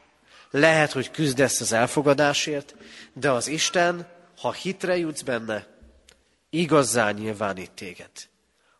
lehet, 0.51 0.92
hogy 0.92 1.11
küzdesz 1.11 1.61
az 1.61 1.73
elfogadásért, 1.73 2.75
de 3.12 3.31
az 3.31 3.49
Isten, 3.49 4.12
ha 4.42 4.52
hitre 4.52 4.96
jutsz 4.96 5.22
benne, 5.22 5.66
igazzá 6.50 7.11
nyilvánít 7.11 7.70
téged. 7.70 8.11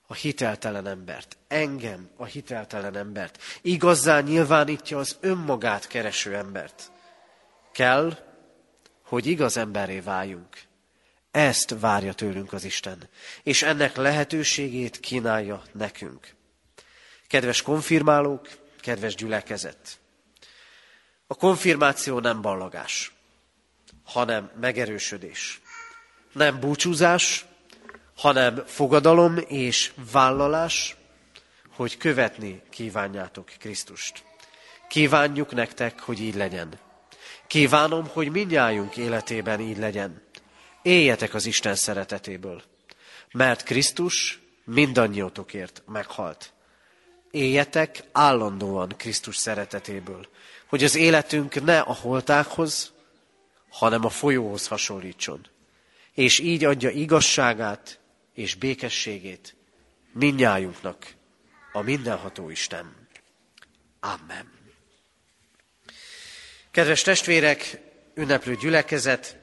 A 0.07 0.15
hiteltelen 0.15 0.87
embert, 0.87 1.37
engem, 1.49 2.11
a 2.17 2.25
hiteltelen 2.25 2.97
embert. 2.97 3.43
Igazzá 3.61 4.21
nyilvánítja 4.21 4.99
az 4.99 5.17
önmagát 5.21 5.87
kereső 5.87 6.37
embert. 6.37 6.93
Kell, 7.73 8.19
hogy 9.05 9.27
igaz 9.27 9.57
emberré 9.57 10.01
váljunk. 10.01 10.61
Ezt 11.31 11.75
várja 11.81 12.13
tőlünk 12.13 12.53
az 12.53 12.65
Isten, 12.65 13.09
és 13.43 13.63
ennek 13.63 13.97
lehetőségét 13.97 15.01
kínálja 15.01 15.63
nekünk. 15.73 16.35
Kedves 17.27 17.63
konfirmálók, 17.63 18.49
kedves 18.81 19.15
gyülekezet! 19.15 20.01
A 21.27 21.35
konfirmáció 21.35 22.19
nem 22.19 22.41
ballagás, 22.41 23.13
hanem 24.13 24.51
megerősödés. 24.61 25.61
Nem 26.33 26.61
búcsúzás, 26.61 27.45
hanem 28.17 28.63
fogadalom 28.67 29.37
és 29.49 29.93
vállalás, 30.13 30.97
hogy 31.75 31.97
követni 31.97 32.63
kívánjátok 32.71 33.51
Krisztust. 33.59 34.25
Kívánjuk 34.89 35.53
nektek, 35.53 36.01
hogy 36.01 36.21
így 36.21 36.35
legyen. 36.35 36.79
Kívánom, 37.47 38.07
hogy 38.07 38.31
mindjájunk 38.31 38.97
életében 38.97 39.61
így 39.61 39.79
legyen. 39.79 40.23
Éljetek 40.83 41.35
az 41.35 41.47
Isten 41.47 41.75
szeretetéből, 41.75 42.63
mert 43.33 43.63
Krisztus 43.63 44.41
mindannyiótokért 44.65 45.83
meghalt. 45.87 46.53
Éljetek 47.31 48.03
állandóan 48.13 48.95
Krisztus 48.97 49.37
szeretetéből, 49.37 50.27
hogy 50.69 50.85
az 50.85 50.95
életünk 50.95 51.65
ne 51.65 51.81
a 51.81 51.95
holtákhoz, 51.95 52.93
hanem 53.73 54.05
a 54.05 54.09
folyóhoz 54.09 54.67
hasonlítson, 54.67 55.47
és 56.15 56.39
így 56.39 56.65
adja 56.65 56.91
igazságát 56.91 57.99
és 58.35 58.55
békességét 58.55 59.57
mindnyájunknak 60.13 61.07
a 61.73 61.81
mindenható 61.81 62.51
Isten. 62.51 63.09
Amen. 64.01 64.53
Kedves 66.71 67.03
testvérek, 67.03 67.79
ünneplő 68.15 68.57
gyülekezet, 68.57 69.37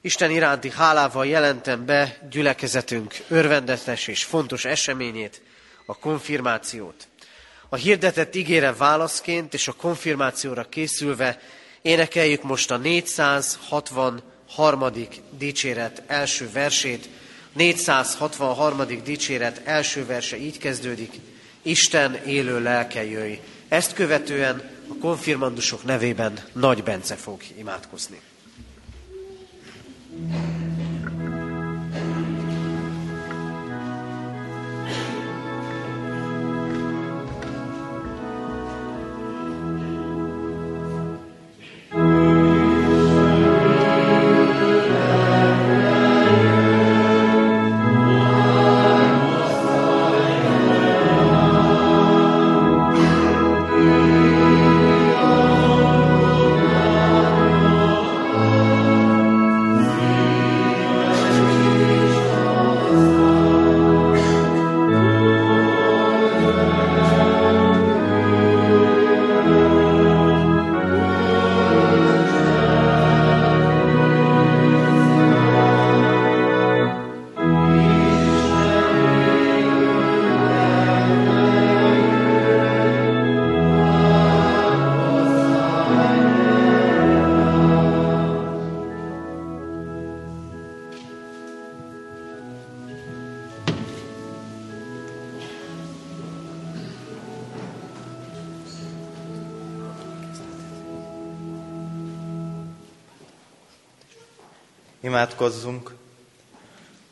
Isten 0.00 0.30
iránti 0.30 0.70
hálával 0.70 1.26
jelentem 1.26 1.86
be 1.86 2.18
gyülekezetünk 2.30 3.14
örvendetes 3.28 4.06
és 4.06 4.24
fontos 4.24 4.64
eseményét, 4.64 5.42
a 5.86 5.98
konfirmációt. 5.98 7.08
A 7.68 7.76
hirdetett 7.76 8.34
ígére 8.34 8.72
válaszként 8.72 9.54
és 9.54 9.68
a 9.68 9.72
konfirmációra 9.72 10.68
készülve 10.68 11.40
énekeljük 11.82 12.42
most 12.42 12.70
a 12.70 12.76
463. 12.76 14.84
dicséret 15.38 16.02
első 16.06 16.50
versét. 16.52 17.08
463. 17.52 18.82
dicséret 19.04 19.60
első 19.64 20.06
verse 20.06 20.38
így 20.38 20.58
kezdődik. 20.58 21.20
Isten 21.62 22.14
élő 22.14 22.62
lelke 22.62 23.04
jöjj. 23.04 23.34
Ezt 23.68 23.92
követően 23.92 24.70
a 24.88 24.94
konfirmandusok 25.00 25.84
nevében 25.84 26.38
Nagy 26.52 26.82
Bence 26.82 27.14
fog 27.14 27.40
imádkozni. 27.58 28.20
Imádkozzunk! 105.22 105.94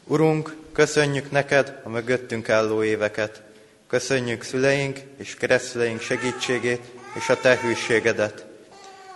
Urunk, 0.05 0.57
köszönjük 0.73 1.31
neked 1.31 1.81
a 1.85 1.89
mögöttünk 1.89 2.49
álló 2.49 2.83
éveket. 2.83 3.43
Köszönjük 3.87 4.43
szüleink 4.43 4.99
és 5.17 5.35
keresztüleink 5.35 6.01
segítségét 6.01 6.81
és 7.15 7.29
a 7.29 7.41
te 7.41 7.59
hűségedet. 7.63 8.47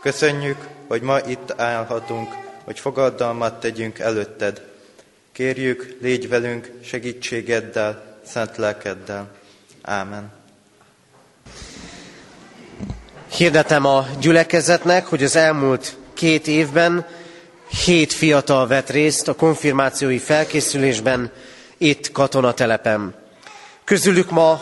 Köszönjük, 0.01 0.57
hogy 0.87 1.03
ma 1.03 1.19
itt 1.19 1.61
állhatunk, 1.61 2.35
hogy 2.65 2.79
fogadalmat 2.79 3.61
tegyünk 3.61 3.99
előtted. 3.99 4.63
Kérjük, 5.33 5.97
légy 6.01 6.29
velünk 6.29 6.71
segítségeddel, 6.85 8.19
szent 8.27 8.57
lelkeddel. 8.57 9.31
Ámen. 9.83 10.33
Hirdetem 13.31 13.85
a 13.85 14.07
gyülekezetnek, 14.21 15.07
hogy 15.07 15.23
az 15.23 15.37
elmúlt 15.37 15.97
két 16.13 16.47
évben 16.47 17.07
hét 17.75 18.13
fiatal 18.13 18.67
vett 18.67 18.91
részt 18.91 19.29
a 19.29 19.35
konfirmációi 19.35 20.19
felkészülésben 20.19 21.31
itt 21.79 22.13
katonatelepen. 22.13 23.15
Közülük 23.85 24.31
ma 24.31 24.61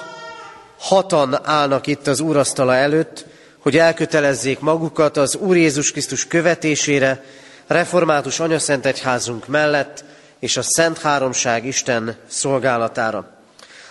hatan 0.78 1.38
állnak 1.42 1.86
itt 1.86 2.06
az 2.06 2.20
úrasztala 2.20 2.74
előtt, 2.74 3.26
hogy 3.58 3.78
elkötelezzék 3.78 4.60
magukat 4.60 5.16
az 5.16 5.36
Úr 5.36 5.56
Jézus 5.56 5.90
Krisztus 5.90 6.26
követésére, 6.26 7.24
református 7.66 8.40
anyaszent 8.40 8.86
egyházunk 8.86 9.46
mellett 9.46 10.04
és 10.38 10.56
a 10.56 10.62
Szent 10.62 10.98
Háromság 10.98 11.66
Isten 11.66 12.16
szolgálatára. 12.26 13.30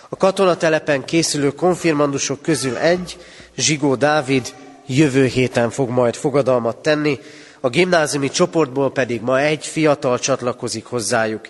A 0.08 0.16
katonatelepen 0.16 1.04
készülő 1.04 1.50
konfirmandusok 1.54 2.42
közül 2.42 2.76
egy, 2.76 3.16
Zsigó 3.56 3.94
Dávid, 3.94 4.54
jövő 4.86 5.24
héten 5.24 5.70
fog 5.70 5.88
majd 5.88 6.14
fogadalmat 6.14 6.76
tenni, 6.76 7.18
a 7.64 7.68
gimnáziumi 7.68 8.30
csoportból 8.30 8.92
pedig 8.92 9.20
ma 9.20 9.40
egy 9.40 9.66
fiatal 9.66 10.18
csatlakozik 10.18 10.84
hozzájuk. 10.84 11.48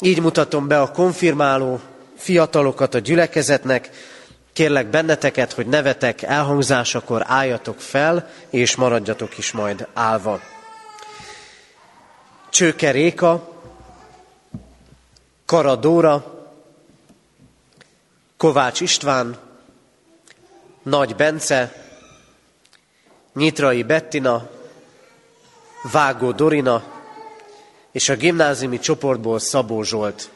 Így 0.00 0.20
mutatom 0.20 0.68
be 0.68 0.80
a 0.80 0.90
konfirmáló 0.90 1.80
fiatalokat 2.16 2.94
a 2.94 2.98
gyülekezetnek, 2.98 3.90
kérlek 4.52 4.86
benneteket, 4.86 5.52
hogy 5.52 5.66
nevetek 5.66 6.22
elhangzásakor 6.22 7.22
álljatok 7.26 7.80
fel, 7.80 8.30
és 8.50 8.76
maradjatok 8.76 9.38
is 9.38 9.52
majd 9.52 9.86
állva. 9.92 10.40
Csőke 12.50 12.90
Réka, 12.90 13.48
Karadóra, 15.46 16.46
Kovács 18.36 18.80
István, 18.80 19.36
Nagy 20.82 21.16
Bence, 21.16 21.72
Nyitrai 23.34 23.82
Bettina, 23.82 24.48
Vágó 25.92 26.32
Dorina 26.32 26.82
és 27.92 28.08
a 28.08 28.16
gimnáziumi 28.16 28.78
csoportból 28.78 29.38
Szabó 29.38 29.82
Zsolt. 29.82 30.30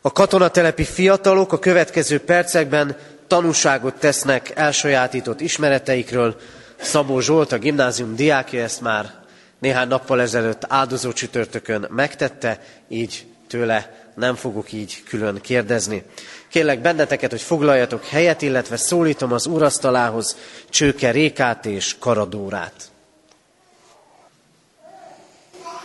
A 0.00 0.12
katonatelepi 0.12 0.84
fiatalok 0.84 1.52
a 1.52 1.58
következő 1.58 2.20
percekben 2.20 2.96
tanúságot 3.26 3.94
tesznek 3.94 4.52
elsajátított 4.54 5.40
ismereteikről. 5.40 6.36
Szabó 6.80 7.20
Zsolt, 7.20 7.52
a 7.52 7.58
gimnázium 7.58 8.16
diákja 8.16 8.62
ezt 8.62 8.80
már 8.80 9.14
néhány 9.58 9.88
nappal 9.88 10.20
ezelőtt 10.20 10.64
áldozó 10.68 11.12
csütörtökön 11.12 11.86
megtette, 11.90 12.60
így 12.88 13.26
tőle 13.48 14.08
nem 14.14 14.34
fogok 14.34 14.72
így 14.72 15.02
külön 15.08 15.40
kérdezni. 15.40 16.02
Kérlek 16.48 16.80
benneteket, 16.80 17.30
hogy 17.30 17.42
foglaljatok 17.42 18.04
helyet, 18.04 18.42
illetve 18.42 18.76
szólítom 18.76 19.32
az 19.32 19.46
úrasztalához 19.46 20.36
Csőke 20.68 21.10
Rékát 21.10 21.66
és 21.66 21.96
Karadórát. 21.98 22.92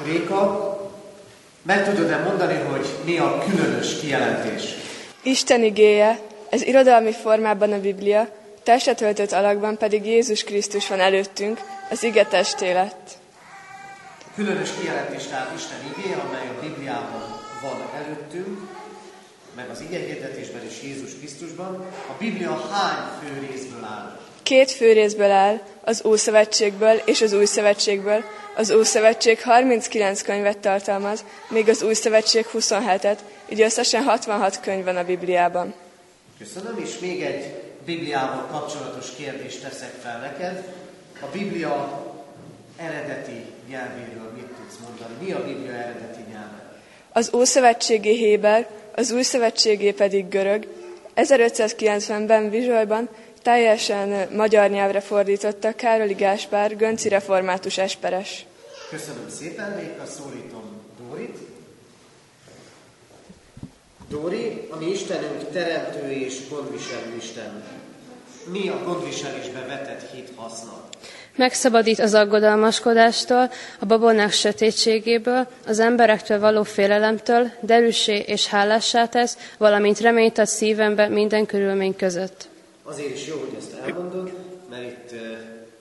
Réka, 0.04 0.78
meg 1.62 1.86
tudod-e 1.86 2.18
mondani, 2.18 2.56
hogy 2.56 2.88
mi 3.06 3.18
a 3.18 3.44
különös 3.50 4.00
kijelentés? 4.00 4.64
Isten 5.22 5.64
igéje, 5.64 6.20
ez 6.50 6.62
irodalmi 6.62 7.12
formában 7.12 7.72
a 7.72 7.80
Biblia, 7.80 8.30
testet 8.64 9.02
öltött 9.02 9.32
alakban 9.32 9.78
pedig 9.78 10.06
Jézus 10.06 10.44
Krisztus 10.44 10.88
van 10.88 11.00
előttünk, 11.00 11.60
az 11.90 12.04
ige 12.04 12.26
testé 12.26 12.72
lett. 12.74 13.10
Különös 14.36 14.70
kijelentés 14.80 15.28
tehát 15.28 15.52
Isten 15.56 15.78
igéje, 15.98 16.16
amely 16.16 16.48
a 16.48 16.60
Bibliában 16.62 17.24
van 17.62 18.02
előttünk, 18.04 18.60
meg 19.56 19.70
az 19.70 19.82
ige 19.82 20.00
hirdetésben 20.00 20.62
és 20.70 20.82
Jézus 20.84 21.18
Krisztusban. 21.18 21.86
A 22.08 22.14
Biblia 22.18 22.68
hány 22.72 23.08
fő 23.22 23.48
részből 23.48 23.84
áll? 23.84 24.20
Két 24.50 24.72
fő 24.72 24.94
részből 24.94 25.32
áll, 25.32 25.60
az 25.84 26.06
Ószövetségből 26.06 27.02
és 27.06 27.22
az 27.22 27.34
Új 27.34 27.46
Szövetségből. 27.46 28.24
Az 28.56 28.72
Ószövetség 28.72 29.42
39 29.42 30.22
könyvet 30.22 30.58
tartalmaz, 30.58 31.24
míg 31.50 31.70
az 31.70 31.84
Új 31.84 31.94
Szövetség 31.94 32.46
27-et, 32.54 33.18
így 33.50 33.62
összesen 33.62 34.04
66 34.04 34.60
könyv 34.60 34.84
van 34.84 34.98
a 34.98 35.04
Bibliában. 35.04 35.74
Köszönöm, 36.40 36.78
és 36.84 37.00
még 37.00 37.22
egy 37.22 37.54
Bibliával 37.86 38.48
kapcsolatos 38.52 39.16
kérdést 39.18 39.62
teszek 39.62 39.94
fel 40.02 40.20
neked. 40.20 40.74
A 41.22 41.26
Biblia 41.34 42.06
eredeti 42.78 43.46
nyelvéről 43.70 44.32
mit 44.36 44.46
tudsz 44.46 44.78
mondani? 44.84 45.26
Mi 45.26 45.32
a 45.32 45.46
Biblia 45.46 45.74
eredeti 45.74 46.22
nyelve? 46.32 46.74
Az 47.12 47.34
Ószövetségi 47.34 48.18
Héber, 48.18 48.68
az 48.96 49.12
Új 49.12 49.22
Szövetségé 49.22 49.92
pedig 49.92 50.30
görög. 50.30 50.68
1590-ben 51.16 52.50
Vizsajban 52.50 53.10
teljesen 53.42 54.28
magyar 54.36 54.70
nyelvre 54.70 55.00
fordította 55.00 55.76
Károli 55.76 56.14
Gáspár, 56.14 56.76
Gönci 56.76 57.10
református 57.10 57.78
esperes. 57.78 58.46
Köszönöm 58.90 59.30
szépen, 59.30 59.72
még 59.72 59.90
a 60.04 60.06
szólítom 60.06 60.64
Dórit. 60.98 61.38
Dóri, 64.10 64.68
a 64.70 64.76
mi 64.76 64.86
Istenünk 64.86 65.52
teremtő 65.52 66.12
és 66.12 66.50
gondviselő 66.50 67.16
Isten. 67.18 67.64
Mi 68.52 68.70
a 68.70 68.84
gondviselésbe 68.84 69.66
vetett 69.68 70.12
hit 70.12 70.30
haszna? 70.36 70.88
Megszabadít 71.36 72.00
az 72.00 72.14
aggodalmaskodástól, 72.14 73.52
a 73.80 73.86
babonák 73.86 74.32
sötétségéből, 74.32 75.48
az 75.68 75.80
emberektől 75.80 76.40
való 76.40 76.64
félelemtől, 76.64 77.52
derűsé 77.62 78.18
és 78.18 78.48
hálássá 78.48 79.08
tesz, 79.08 79.38
valamint 79.58 80.00
reményt 80.00 80.38
ad 80.38 80.48
szívembe 80.48 81.08
minden 81.08 81.46
körülmény 81.46 81.96
között. 81.96 82.48
Azért 82.90 83.16
is 83.16 83.28
jó, 83.28 83.40
hogy 83.40 83.56
ezt 83.58 83.74
elmondod, 83.74 84.32
mert 84.70 84.84
itt 84.84 85.12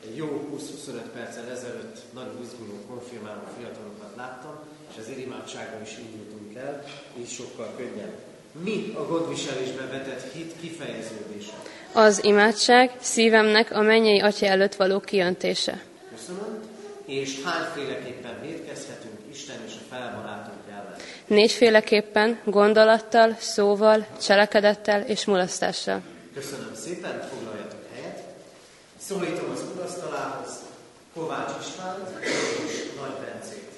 egy 0.06 0.16
jó 0.16 0.26
20-25 0.26 0.90
perccel 1.14 1.50
ezelőtt 1.50 1.96
nagy 2.14 2.30
izguló 2.42 2.74
konfirmáló 2.88 3.40
fiatalokat 3.58 4.12
láttam, 4.16 4.58
és 4.90 4.94
az 4.98 5.18
imádságban 5.18 5.82
is 5.82 5.96
indultunk 5.98 6.56
el, 6.56 6.84
így 7.18 7.28
sokkal 7.28 7.74
könnyebb. 7.76 8.16
Mi 8.64 8.92
a 8.96 9.06
gondviselésben 9.06 9.88
vetett 9.90 10.32
hit 10.32 10.52
kifejeződése? 10.60 11.52
Az 11.92 12.24
imádság 12.24 12.90
szívemnek 13.00 13.72
a 13.72 13.80
mennyei 13.80 14.20
atya 14.20 14.46
előtt 14.46 14.74
való 14.74 15.00
kiöntése. 15.00 15.82
Köszönöm. 16.16 16.60
És 17.04 17.42
hányféleképpen 17.44 18.40
védkezhetünk 18.40 19.18
Isten 19.30 19.56
és 19.66 19.72
a 19.72 19.94
felbarátunk 19.94 20.58
ellen? 20.70 20.94
Négyféleképpen 21.26 22.40
gondolattal, 22.44 23.36
szóval, 23.38 24.06
cselekedettel 24.20 25.00
és 25.00 25.24
mulasztással. 25.24 26.02
Köszönöm 26.38 26.74
szépen, 26.74 27.28
foglaljatok 27.34 27.84
helyet. 27.94 28.22
Szólítom 28.98 29.50
az 29.50 29.64
urasztalához 29.74 30.48
Kovács 31.14 31.50
Istvánt 31.60 32.24
és 32.24 32.90
Nagy 33.00 33.16
Bencét. 33.24 33.70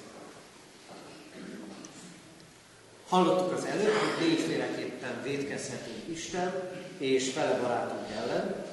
Hallottuk 3.09 3.57
az 3.57 3.65
előbb, 3.65 3.93
hogy 3.93 4.27
négyféleképpen 4.27 5.21
védkezhetünk 5.23 6.07
Isten 6.07 6.53
és 6.97 7.31
fele 7.31 7.59
barátunk 7.61 8.07
ellen, 8.21 8.65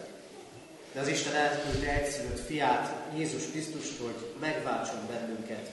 de 0.92 1.00
az 1.00 1.08
Isten 1.08 1.34
elküldte 1.34 2.02
egyszülött 2.02 2.46
fiát, 2.46 2.94
Jézus 3.16 3.42
Krisztust, 3.50 3.98
hogy 4.00 4.34
megváltson 4.40 5.06
bennünket. 5.08 5.70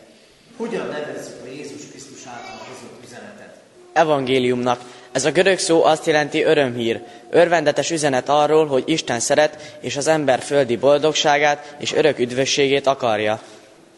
Hogyan 0.57 0.87
nevezzük 0.87 1.41
a 1.43 1.47
Jézus 1.47 1.87
Krisztus 1.89 2.25
által 2.25 2.67
hozott 2.67 3.03
üzenetet? 3.03 3.57
Evangéliumnak. 3.93 4.81
Ez 5.15 5.25
a 5.25 5.31
görög 5.31 5.59
szó 5.59 5.83
azt 5.83 6.05
jelenti 6.05 6.43
örömhír, 6.43 7.01
örvendetes 7.29 7.91
üzenet 7.91 8.29
arról, 8.29 8.65
hogy 8.67 8.83
Isten 8.85 9.19
szeret, 9.19 9.77
és 9.79 9.97
az 9.97 10.07
ember 10.07 10.39
földi 10.39 10.77
boldogságát 10.77 11.75
és 11.79 11.93
örök 11.93 12.19
üdvösségét 12.19 12.87
akarja. 12.87 13.41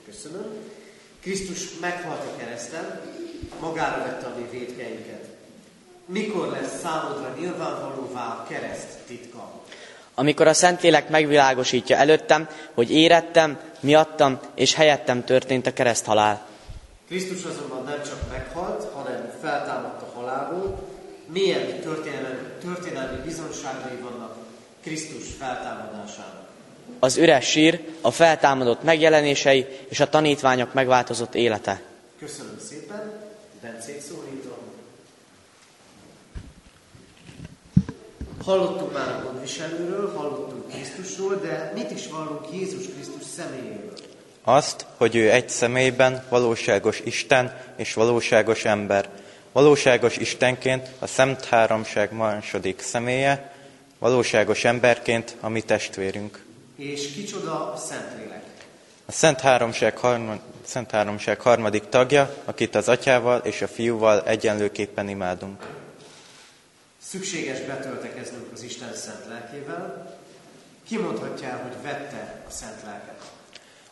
Köszönöm. 0.05 0.45
Krisztus 1.21 1.59
meghalt 1.81 2.21
a 2.21 2.37
kereszten, 2.37 3.01
magára 3.59 3.97
vette 3.97 4.25
a 4.25 4.33
mi 4.37 4.57
védkeinket. 4.57 5.23
Mikor 6.05 6.51
lesz 6.51 6.79
számodra 6.81 7.35
nyilvánvalóvá 7.39 8.21
a 8.21 8.45
kereszt 8.49 8.87
titka? 9.07 9.51
Amikor 10.15 10.47
a 10.47 10.53
Szentlélek 10.53 11.09
megvilágosítja 11.09 11.97
előttem, 11.97 12.47
hogy 12.73 12.91
érettem, 12.91 13.59
miattam 13.79 14.39
és 14.55 14.73
helyettem 14.73 15.23
történt 15.23 15.67
a 15.67 15.73
kereszthalál. 15.73 16.45
Krisztus 17.07 17.43
azonban 17.43 17.83
nem 17.83 18.03
csak 18.03 18.19
meghalt, 18.31 18.87
hanem 18.93 19.31
feltámadt 19.41 20.01
a 20.01 20.19
halálból. 20.19 20.86
Milyen 21.33 21.79
történelmi, 21.79 22.37
történelmi 22.61 23.21
bizonságai 23.25 23.95
vannak 24.01 24.37
Krisztus 24.81 25.23
feltámadásának? 25.39 26.47
Az 26.99 27.17
üres 27.17 27.49
sír, 27.49 27.81
a 28.01 28.11
feltámadott 28.11 28.83
megjelenései 28.83 29.65
és 29.89 29.99
a 29.99 30.09
tanítványok 30.09 30.73
megváltozott 30.73 31.35
élete. 31.35 31.81
Köszönöm 32.19 32.59
szépen, 32.69 33.13
Bencét 33.61 34.01
szólítom. 34.01 34.57
Hallottuk 38.43 38.93
már 38.93 39.07
a 39.07 39.23
gondviselőről, 39.23 40.13
hallottunk 40.15 40.69
Krisztusról, 40.69 41.35
de 41.35 41.71
mit 41.75 41.91
is 41.91 42.07
vallunk 42.07 42.45
Jézus 42.53 42.85
Krisztus 42.87 43.23
személyéről? 43.35 43.93
Azt, 44.43 44.85
hogy 44.97 45.15
ő 45.15 45.31
egy 45.31 45.49
személyben 45.49 46.25
valóságos 46.29 47.01
Isten 47.03 47.57
és 47.75 47.93
valóságos 47.93 48.65
ember. 48.65 49.09
Valóságos 49.57 50.17
Istenként 50.17 50.87
a 50.99 51.07
Szent 51.07 51.45
Háromság 51.45 52.11
második 52.11 52.81
személye, 52.81 53.53
valóságos 53.99 54.63
emberként 54.63 55.35
a 55.39 55.49
mi 55.49 55.61
testvérünk. 55.61 56.43
És 56.75 57.11
kicsoda 57.11 57.71
a 57.71 57.77
Szentlélek? 57.77 58.43
A 59.05 59.11
Szent 59.11 59.39
Háromság, 59.39 59.97
harmad, 59.97 60.39
Szent 60.65 60.91
Háromság 60.91 61.39
harmadik 61.39 61.89
tagja, 61.89 62.35
akit 62.45 62.75
az 62.75 62.89
atyával 62.89 63.39
és 63.39 63.61
a 63.61 63.67
fiúval 63.67 64.23
egyenlőképpen 64.23 65.09
imádunk. 65.09 65.65
Szükséges 67.01 67.59
betöltekeznünk 67.59 68.45
az 68.53 68.63
Isten 68.63 68.93
szent 68.93 69.25
lelkével. 69.29 70.17
Ki 70.87 70.97
mondhatja, 70.97 71.59
hogy 71.63 71.83
vette 71.83 72.43
a 72.47 72.51
szent 72.51 72.81
lelket? 72.85 73.21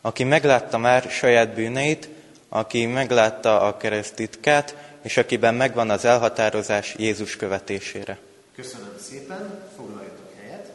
Aki 0.02 0.24
meglátta 0.24 0.78
már 0.78 1.10
saját 1.10 1.54
bűneit, 1.54 2.10
aki 2.50 2.86
meglátta 2.86 3.62
a 3.62 3.78
keresztitkát, 3.78 4.85
és 5.06 5.18
akiben 5.18 5.56
megvan 5.56 5.90
az 5.90 6.06
elhatározás 6.06 6.96
Jézus 6.98 7.36
követésére. 7.36 8.18
Köszönöm 8.56 8.94
szépen, 9.10 9.70
foglaljatok 9.76 10.32
helyet. 10.40 10.72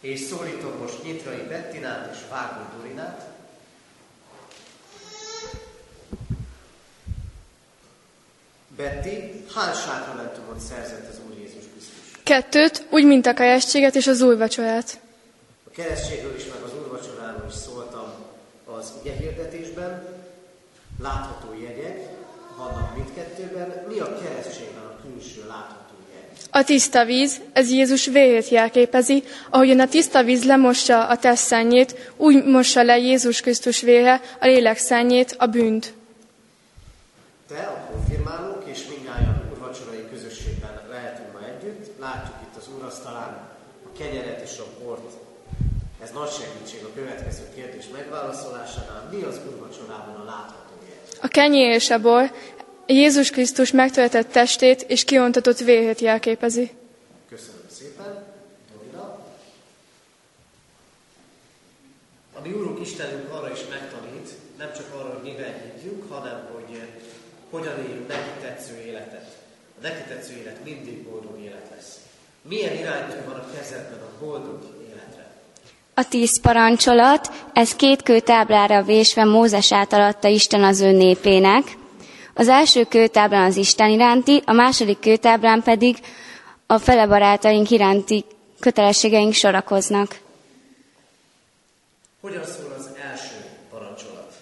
És 0.00 0.20
szólítom 0.20 0.72
most 0.80 1.02
Nyitrai 1.02 1.42
Bettinát 1.48 2.14
és 2.14 2.18
Vágó 2.30 2.60
Dorinát. 2.76 3.28
Betty, 8.76 9.08
hány 9.54 9.74
sákramentumot 9.74 10.58
szerzett 10.58 11.08
az 11.08 11.20
Úr 11.28 11.38
Jézus 11.38 11.64
Krisztus? 11.72 12.22
Kettőt, 12.22 12.86
úgy, 12.90 13.04
mint 13.04 13.26
a 13.26 13.34
kajásséget 13.34 13.94
és 13.94 14.06
az 14.06 14.20
új 14.20 14.36
vacsorát. 14.36 15.00
A 15.66 15.70
keresztségről 15.70 16.36
is, 16.36 16.44
meg 16.44 16.62
az 16.62 16.74
úrvacsoráról 16.74 17.46
is 17.48 17.54
szóltam 17.54 18.14
az 18.64 18.92
ige 19.02 19.12
hirdetésben. 19.16 20.18
Látható 20.98 21.54
jegyek 21.60 22.18
vannak 22.60 22.94
mindkettőben. 22.94 23.84
Mi 23.88 23.98
a 23.98 24.18
keresztségben 24.22 24.84
a 24.84 24.96
külső 25.02 25.46
látható 25.48 25.94
jegy? 26.12 26.38
A 26.50 26.64
tiszta 26.64 27.04
víz, 27.04 27.40
ez 27.52 27.70
Jézus 27.70 28.06
vérét 28.06 28.48
jelképezi, 28.48 29.24
ahogyan 29.50 29.80
a 29.80 29.88
tiszta 29.88 30.22
víz 30.22 30.44
lemossa 30.44 31.06
a 31.06 31.16
test 31.16 31.42
szennyét, 31.42 32.12
úgy 32.16 32.44
mossa 32.44 32.82
le 32.82 32.98
Jézus 32.98 33.40
Krisztus 33.40 33.80
vére 33.80 34.20
a 34.40 34.46
lélek 34.46 34.78
szennyét, 34.78 35.34
a 35.38 35.46
bűnt. 35.46 35.92
Te, 37.48 37.62
a 37.62 37.92
konfirmálók 37.92 38.62
és 38.66 38.86
mindnyájan 38.88 39.42
úrvacsorai 39.52 40.04
közösségben 40.12 40.80
lehetünk 40.90 41.32
ma 41.32 41.46
együtt. 41.46 42.00
Látjuk 42.00 42.36
itt 42.42 42.56
az 42.60 42.68
úrasztalán 42.76 43.48
a 43.84 43.98
kenyeret 43.98 44.40
és 44.50 44.58
a 44.58 44.84
bort. 44.84 45.12
Ez 46.02 46.10
nagy 46.10 46.30
segítség 46.30 46.84
a 46.84 46.94
következő 46.94 47.42
kérdés 47.54 47.84
megválaszolásánál. 47.92 49.08
Mi 49.12 49.22
az 49.22 49.40
úrvacsorában 49.48 50.14
a 50.14 50.24
látható? 50.24 50.70
A 51.22 51.28
kenyér 51.28 51.74
és 51.74 51.90
a 51.90 51.98
bor 51.98 52.30
Jézus 52.92 53.30
Krisztus 53.30 53.70
megtöltett 53.70 54.32
testét 54.32 54.82
és 54.82 55.04
kiontatott 55.04 55.58
vérét 55.58 56.00
jelképezi. 56.00 56.70
Köszönöm 57.28 57.60
szépen. 57.78 58.24
Dorina. 58.72 59.18
A 62.32 62.40
mi 62.42 62.52
Úrunk 62.52 62.80
Istenünk 62.80 63.32
arra 63.32 63.52
is 63.52 63.60
megtanít, 63.70 64.28
nem 64.58 64.72
csak 64.76 64.94
arra, 64.94 65.08
hogy 65.14 65.22
miben 65.30 65.54
hívjunk, 65.62 66.12
hanem 66.12 66.48
hogy 66.52 66.76
eh, 66.76 66.86
hogyan 67.50 67.78
éljünk 67.86 68.08
neki 68.08 68.30
tetsző 68.40 68.82
életet. 68.86 69.36
A 69.78 69.82
neki 69.82 70.02
tetsző 70.08 70.36
élet 70.36 70.64
mindig 70.64 71.02
boldog 71.02 71.40
élet 71.44 71.70
lesz. 71.76 71.98
Milyen 72.42 72.76
iránytű 72.76 73.16
van 73.26 73.34
a 73.34 73.50
kezedben 73.56 74.00
a 74.00 74.24
boldog 74.24 74.62
életre? 74.88 75.34
A 75.94 76.08
tíz 76.08 76.40
parancsolat, 76.40 77.30
ez 77.52 77.76
két 77.76 78.02
kőtáblára 78.02 78.82
vésve 78.82 79.24
Mózes 79.24 79.72
átalatta 79.72 80.28
Isten 80.28 80.64
az 80.64 80.80
ő 80.80 80.90
népének. 80.90 81.78
Az 82.40 82.48
első 82.48 82.84
kőtáblán 82.84 83.44
az 83.44 83.56
Isten 83.56 83.90
iránti, 83.90 84.42
a 84.44 84.52
második 84.52 84.98
kőtáblán 84.98 85.62
pedig 85.62 85.96
a 86.66 86.78
fele 86.78 87.06
barátaink 87.06 87.70
iránti 87.70 88.24
kötelességeink 88.60 89.32
sorakoznak. 89.32 90.18
Hogyan 92.20 92.44
szól 92.44 92.74
az 92.78 92.90
első 93.10 93.34
parancsolat? 93.70 94.32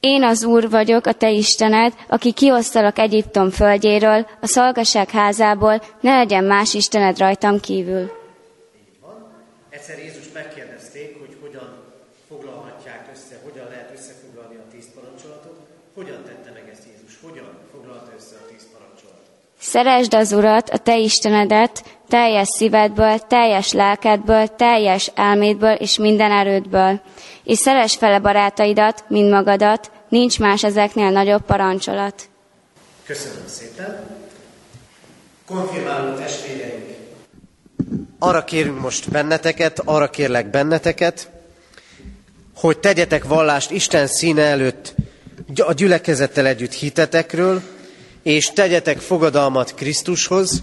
Én 0.00 0.22
az 0.22 0.44
Úr 0.44 0.70
vagyok, 0.70 1.06
a 1.06 1.12
te 1.12 1.30
Istened, 1.30 1.94
aki 2.08 2.32
kiosztalak 2.32 2.98
Egyiptom 2.98 3.50
földjéről, 3.50 4.26
a 4.40 4.46
szolgaság 4.46 5.10
házából, 5.10 5.82
ne 6.00 6.16
legyen 6.16 6.44
más 6.44 6.74
Istened 6.74 7.18
rajtam 7.18 7.60
kívül. 7.60 8.02
Így 8.02 8.98
van. 9.00 9.32
Egyszer 9.70 9.98
Jézus 9.98 10.32
megkérdezték, 10.32 11.18
hogy 11.18 11.36
hogyan 11.40 11.82
foglalhatják 12.28 13.08
össze, 13.14 13.40
hogyan 13.44 13.68
lehet 13.68 13.90
összefoglalni 13.94 14.56
a 14.56 14.70
tíz 14.72 14.86
parancsolatot. 14.94 15.66
Hogyan 15.98 16.24
tette 16.24 16.50
meg 16.50 16.68
ezt 16.72 16.82
Jézus? 16.86 17.18
Hogyan 17.22 17.50
foglalta 17.72 18.12
össze 18.16 18.36
a 18.42 18.46
tíz 18.50 18.66
parancsolatot? 18.72 19.26
Szeresd 19.70 20.14
az 20.14 20.32
Urat, 20.32 20.70
a 20.70 20.78
te 20.78 20.98
Istenedet, 20.98 21.84
teljes 22.08 22.48
szívedből, 22.48 23.18
teljes 23.18 23.72
lelkedből, 23.72 24.46
teljes 24.46 25.10
elmédből 25.14 25.72
és 25.72 25.98
minden 25.98 26.30
erődből. 26.30 27.00
És 27.44 27.58
szeres 27.58 27.96
fele 27.96 28.18
barátaidat, 28.18 29.04
mint 29.08 29.30
magadat, 29.30 29.90
nincs 30.08 30.38
más 30.38 30.64
ezeknél 30.64 31.10
nagyobb 31.10 31.44
parancsolat. 31.44 32.28
Köszönöm 33.06 33.46
szépen. 33.46 34.06
Konfirmáló 35.46 36.14
testvéreink, 36.14 36.86
arra 38.18 38.44
kérünk 38.44 38.80
most 38.80 39.10
benneteket, 39.10 39.82
arra 39.84 40.10
kérlek 40.10 40.50
benneteket, 40.50 41.30
hogy 42.56 42.78
tegyetek 42.78 43.24
vallást 43.24 43.70
Isten 43.70 44.06
színe 44.06 44.42
előtt 44.42 44.94
a 45.56 45.72
gyülekezettel 45.72 46.46
együtt 46.46 46.72
hitetekről, 46.72 47.62
és 48.28 48.50
tegyetek 48.50 48.98
fogadalmat 48.98 49.74
Krisztushoz, 49.74 50.62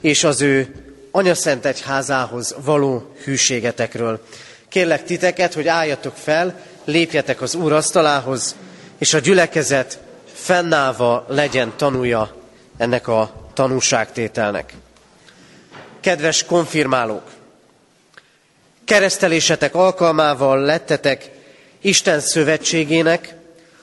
és 0.00 0.24
az 0.24 0.40
ő 0.40 0.74
anyaszent 1.10 1.64
egyházához 1.64 2.54
való 2.64 3.14
hűségetekről. 3.24 4.24
Kérlek 4.68 5.04
titeket, 5.04 5.54
hogy 5.54 5.68
álljatok 5.68 6.14
fel, 6.16 6.60
lépjetek 6.84 7.40
az 7.40 7.54
Úr 7.54 7.72
asztalához, 7.72 8.56
és 8.98 9.14
a 9.14 9.18
gyülekezet 9.18 9.98
fennállva 10.32 11.24
legyen 11.28 11.72
tanúja 11.76 12.34
ennek 12.76 13.08
a 13.08 13.50
tanúságtételnek. 13.54 14.74
Kedves 16.00 16.44
konfirmálók! 16.44 17.30
Keresztelésetek 18.84 19.74
alkalmával 19.74 20.60
lettetek 20.60 21.30
Isten 21.80 22.20
szövetségének, 22.20 23.34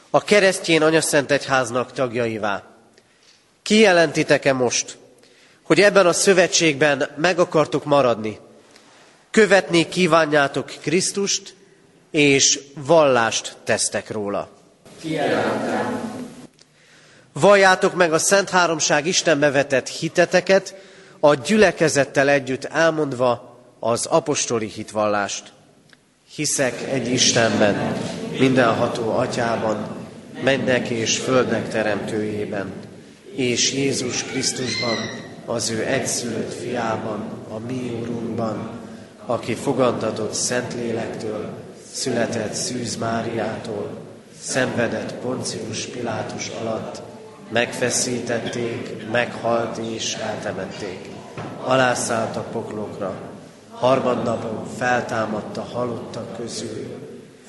a 0.10 0.24
keresztjén 0.24 0.82
anyaszent 0.82 1.32
egyháznak 1.32 1.92
tagjaivá. 1.92 2.71
Kijelentitek-e 3.72 4.54
most, 4.54 4.98
hogy 5.64 5.82
ebben 5.82 6.06
a 6.06 6.14
szövetségben 6.14 7.10
meg 7.18 7.40
akartok 7.40 7.86
maradni, 7.86 8.40
követni 9.30 9.88
kívánjátok 9.88 10.74
Krisztust, 10.82 11.56
és 12.10 12.60
vallást 12.76 13.56
tesztek 13.64 14.10
róla? 14.10 14.50
Valljátok 17.34 17.94
meg 17.94 18.14
a 18.14 18.18
Szent 18.18 18.50
Háromság 18.50 19.06
Istenbe 19.06 19.52
vetett 19.52 19.90
hiteteket, 19.90 20.76
a 21.20 21.34
gyülekezettel 21.34 22.30
együtt 22.30 22.64
elmondva 22.64 23.60
az 23.80 24.06
apostoli 24.06 24.68
hitvallást. 24.68 25.44
Hiszek 26.36 26.82
egy 26.90 27.08
Istenben, 27.08 27.98
mindenható 28.40 29.12
atyában, 29.18 30.08
mennek 30.44 30.90
és 30.90 31.18
földnek 31.18 31.70
teremtőjében, 31.70 32.90
és 33.42 33.74
Jézus 33.74 34.24
Krisztusban, 34.24 34.98
az 35.46 35.70
ő 35.70 35.86
egyszülött 35.86 36.54
fiában, 36.54 37.24
a 37.50 37.60
mi 37.68 38.00
úrunkban, 38.02 38.70
aki 39.26 39.54
fogantatott 39.54 40.34
Szentlélektől, 40.34 41.50
született 41.92 42.54
Szűz 42.54 42.98
Máriától, 42.98 43.90
szenvedett 44.42 45.14
Poncius 45.14 45.86
Pilátus 45.86 46.52
alatt, 46.62 47.02
megfeszítették, 47.50 49.12
meghalt 49.12 49.78
és 49.78 50.14
eltemették. 50.16 51.10
Alászállt 51.64 52.36
a 52.36 52.46
poklokra, 52.52 53.14
harmadnapon 53.72 54.66
feltámadt 54.78 55.58
a 55.58 55.68
halottak 55.74 56.36
közül, 56.38 56.88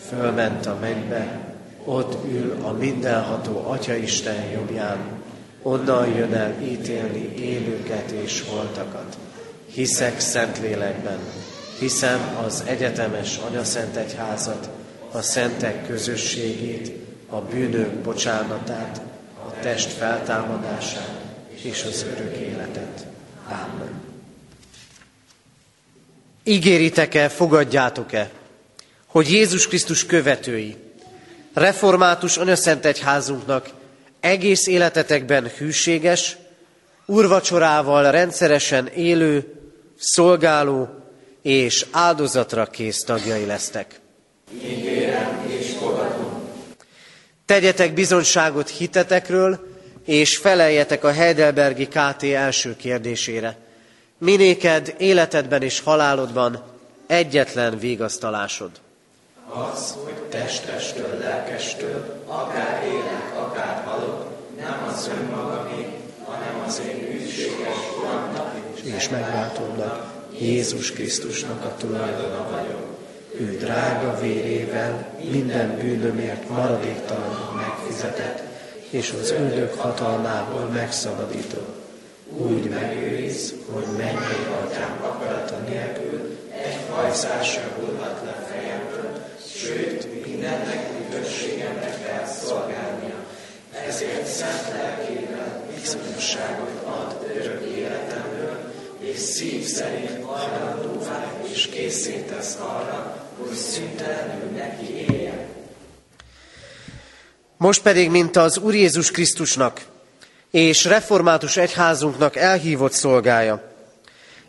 fölment 0.08 0.66
a 0.66 0.76
mennybe, 0.80 1.54
ott 1.84 2.24
ül 2.30 2.56
a 2.62 2.72
mindenható 2.72 3.64
Atyaisten 3.66 4.44
jobbján, 4.52 5.21
onnan 5.62 6.08
jön 6.08 6.34
el 6.34 6.62
ítélni 6.62 7.34
élőket 7.36 8.10
és 8.10 8.44
holtakat. 8.48 9.16
Hiszek 9.72 10.20
Szentlélekben, 10.20 11.18
hiszem 11.78 12.36
az 12.44 12.62
egyetemes 12.66 13.36
anyaszent 13.36 13.96
egyházat, 13.96 14.68
a 15.12 15.22
szentek 15.22 15.86
közösségét, 15.86 16.92
a 17.28 17.40
bűnök 17.40 17.90
bocsánatát, 17.90 19.00
a 19.48 19.60
test 19.60 19.90
feltámadását 19.90 21.20
és 21.62 21.84
az 21.84 22.06
örök 22.16 22.36
életet. 22.36 23.06
Amen. 23.48 24.00
Ígéritek-e, 26.44 27.28
fogadjátok-e, 27.28 28.30
hogy 29.06 29.30
Jézus 29.30 29.68
Krisztus 29.68 30.06
követői, 30.06 30.76
református 31.52 32.36
anyaszent 32.36 32.84
egyházunknak 32.84 33.70
egész 34.22 34.66
életetekben 34.66 35.50
hűséges, 35.56 36.36
urvacsorával 37.06 38.10
rendszeresen 38.10 38.86
élő, 38.86 39.54
szolgáló 39.98 40.88
és 41.42 41.86
áldozatra 41.90 42.66
kész 42.66 43.02
tagjai 43.02 43.44
lesztek. 43.44 44.00
Ígérem 44.64 45.50
és 45.58 45.70
fogadom. 45.78 46.40
Tegyetek 47.46 47.94
bizonyságot 47.94 48.68
hitetekről, 48.68 49.70
és 50.04 50.36
feleljetek 50.36 51.04
a 51.04 51.12
Heidelbergi 51.12 51.86
KT 51.86 52.22
első 52.22 52.76
kérdésére. 52.76 53.56
Minéked 54.18 54.94
életedben 54.98 55.62
és 55.62 55.80
halálodban 55.80 56.64
egyetlen 57.06 57.78
vigasztalásod. 57.78 58.70
Az, 59.54 59.96
hogy 60.04 60.14
testestől, 60.14 61.18
lelkestől, 61.18 62.22
akár 62.26 62.82
élek, 62.84 63.38
akár 63.38 63.84
halok, 63.84 64.26
nem 64.56 64.88
az 64.88 65.10
önmagamé, 65.18 65.86
hanem 66.24 66.62
az 66.66 66.82
én 66.88 67.08
ügységes 67.12 67.76
Uramnak 67.98 68.54
és 68.84 69.08
megváltónak, 69.08 70.12
Jézus 70.38 70.92
Krisztusnak 70.92 71.64
a 71.64 71.74
tulajdona 71.76 72.48
vagyok. 72.50 72.86
Ő 73.40 73.56
drága 73.56 74.20
vérével 74.20 75.14
minden 75.30 75.76
bűnömért 75.76 76.48
maradéktalanul 76.48 77.52
megfizetett, 77.56 78.42
és 78.90 79.14
az 79.20 79.30
ördög 79.30 79.72
hatalmából 79.72 80.68
megszabadított. 80.72 81.80
Úgy 82.36 82.68
megőriz, 82.68 83.54
hogy 83.72 83.84
mennyei 83.96 84.46
atyám 84.62 84.98
akarata 85.02 85.56
nélkül 85.68 86.38
egy 86.62 86.78
hajszás 86.90 87.50
sem 87.50 87.70
hullhat 87.78 88.20
le 88.24 88.46
fejemről, 88.50 89.26
sőt, 89.56 90.26
mindennek 90.26 90.88
üdvösségemre 91.00 91.94
kell 92.06 92.26
szolgálnia. 92.26 93.14
Ezért 93.86 94.26
szent 94.26 94.68
lelkével 94.72 95.62
bizonyosságot 95.82 96.84
ad 96.84 97.30
örök 97.34 97.62
életemről, 97.76 98.72
és 99.00 99.18
szív 99.18 99.64
szerint 99.64 100.24
hajlandóvá 100.24 101.32
és 101.52 101.66
készítesz 101.66 102.56
arra, 102.60 103.26
hogy 103.38 103.56
szüntelenül 103.56 104.50
neki 104.56 104.94
éljen. 104.94 105.46
Most 107.56 107.82
pedig, 107.82 108.10
mint 108.10 108.36
az 108.36 108.58
Úr 108.58 108.74
Jézus 108.74 109.10
Krisztusnak 109.10 109.80
és 110.50 110.84
református 110.84 111.56
egyházunknak 111.56 112.36
elhívott 112.36 112.92
szolgája, 112.92 113.62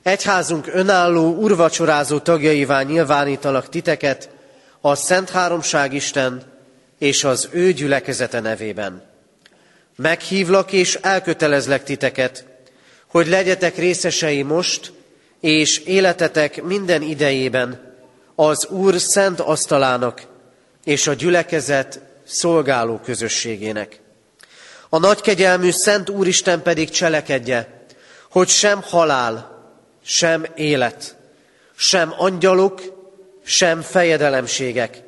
egyházunk 0.04 0.68
önálló, 0.68 1.36
urvacsorázó 1.36 2.20
tagjaivá 2.20 2.82
nyilvánítalak 2.82 3.70
titeket 3.70 4.30
a 4.82 4.96
Szent 4.96 5.30
Háromság 5.30 5.94
Isten 5.94 6.44
és 7.00 7.24
az 7.24 7.50
ő 7.52 7.72
gyülekezete 7.72 8.40
nevében. 8.40 9.13
Meghívlak 9.96 10.72
és 10.72 10.96
elkötelezlek 11.02 11.84
titeket, 11.84 12.46
hogy 13.08 13.28
legyetek 13.28 13.78
részesei 13.78 14.42
most 14.42 14.92
és 15.40 15.78
életetek 15.78 16.64
minden 16.64 17.02
idejében 17.02 17.96
az 18.36 18.66
Úr 18.66 19.00
szent 19.00 19.40
asztalának 19.40 20.22
és 20.84 21.08
a 21.08 21.14
gyülekezet 21.14 22.00
szolgáló 22.26 23.00
közösségének. 23.04 24.00
A 24.90 25.00
nagykegyelmű 25.00 25.72
Szent 25.72 26.10
Úristen 26.10 26.62
pedig 26.62 26.90
cselekedje, 26.90 27.86
hogy 28.32 28.48
sem 28.48 28.82
halál, 28.82 29.62
sem 30.06 30.46
élet, 30.56 31.16
sem 31.76 32.14
angyalok, 32.18 32.82
sem 33.44 33.82
fejedelemségek, 33.82 35.02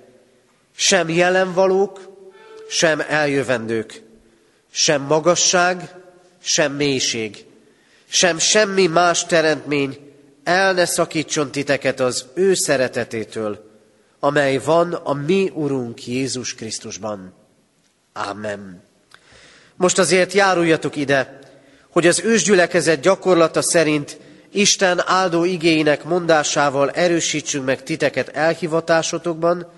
sem 0.75 1.09
jelenvalók, 1.09 1.99
sem 2.69 3.03
eljövendők, 3.07 4.04
sem 4.77 5.01
magasság, 5.01 5.95
sem 6.41 6.73
mélység, 6.73 7.45
sem 8.07 8.37
semmi 8.37 8.87
más 8.87 9.25
teremtmény 9.25 9.99
el 10.43 10.73
ne 10.73 10.85
szakítson 10.85 11.51
titeket 11.51 11.99
az 11.99 12.25
ő 12.33 12.53
szeretetétől, 12.53 13.69
amely 14.19 14.57
van 14.57 14.93
a 14.93 15.13
mi 15.13 15.51
Urunk 15.53 16.07
Jézus 16.07 16.55
Krisztusban. 16.55 17.33
Amen. 18.13 18.83
Most 19.75 19.97
azért 19.97 20.33
járuljatok 20.33 20.95
ide, 20.95 21.39
hogy 21.89 22.07
az 22.07 22.21
ősgyülekezet 22.23 22.99
gyakorlata 22.99 23.61
szerint 23.61 24.17
Isten 24.51 25.01
áldó 25.05 25.43
igéinek 25.43 26.03
mondásával 26.03 26.91
erősítsünk 26.91 27.65
meg 27.65 27.83
titeket 27.83 28.29
elhivatásotokban, 28.29 29.71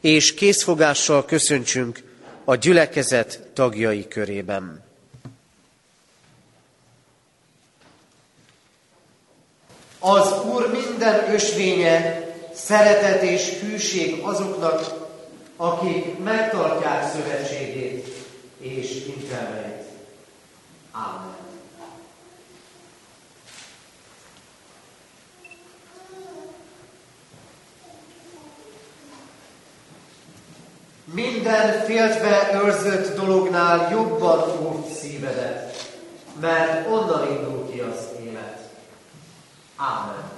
és 0.00 0.34
készfogással 0.34 1.24
köszöntsünk 1.24 2.08
a 2.50 2.56
gyülekezet 2.56 3.48
tagjai 3.54 4.08
körében. 4.08 4.82
Az 9.98 10.44
Úr 10.44 10.70
minden 10.70 11.32
ösvénye 11.32 12.26
szeretet 12.54 13.22
és 13.22 13.58
hűség 13.60 14.20
azoknak, 14.22 15.08
akik 15.56 16.18
megtartják 16.18 17.12
szövetségét 17.12 18.08
és 18.58 19.06
intelmeit. 19.06 19.84
Amen. 20.92 21.49
Minden 31.12 31.84
féltve 31.84 32.60
őrzött 32.64 33.16
dolognál 33.16 33.90
jobban 33.90 34.66
óvd 34.66 34.92
szívedet, 34.92 35.88
mert 36.40 36.88
onnan 36.88 37.30
indul 37.30 37.70
ki 37.70 37.80
az 37.80 38.08
élet. 38.24 38.58
Amen. 39.76 40.30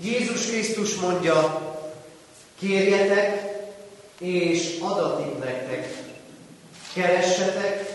Jézus 0.00 0.46
Krisztus 0.46 0.94
mondja, 0.94 1.62
kérjetek, 2.58 3.58
és 4.18 4.78
adatik 4.80 5.38
nektek. 5.38 6.02
Keressetek, 6.94 7.90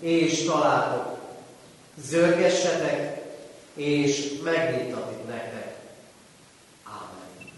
és 0.00 0.44
találtok. 0.44 1.18
Zörgessetek, 2.08 3.22
és 3.74 4.32
megnyitatik 4.44 5.26
nektek. 5.26 5.74
Amen. 6.84 7.52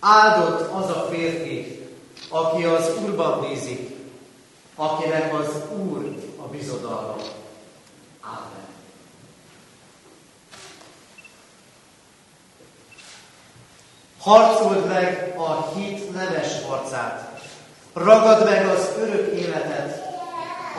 Áldott 0.00 0.72
az 0.72 0.90
a 0.90 1.06
férfi, 1.10 1.88
aki 2.28 2.64
az 2.64 2.90
Úrban 3.04 3.40
bízik, 3.40 3.96
akinek 4.74 5.34
az 5.34 5.48
Úr 5.78 6.14
a 6.36 6.46
bizodalma. 6.48 7.16
Amen. 8.20 8.66
Harcold 14.20 14.86
meg 14.86 15.34
a 15.38 15.72
hit 15.74 16.12
nemes 16.12 16.62
harcát. 16.68 17.40
Ragad 17.92 18.44
meg 18.44 18.66
az 18.66 18.88
örök 18.98 19.32
életet, 19.32 20.04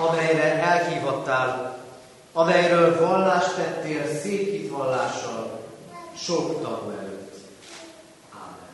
amelyre 0.07 0.61
elhívattál, 0.61 1.77
amelyről 2.33 2.99
vallást 2.99 3.55
tettél 3.55 4.19
szép 4.21 4.49
hitvallással 4.49 5.59
sok 6.17 6.61
tag 6.61 6.93
előtt. 6.99 7.35
Amen. 8.33 8.69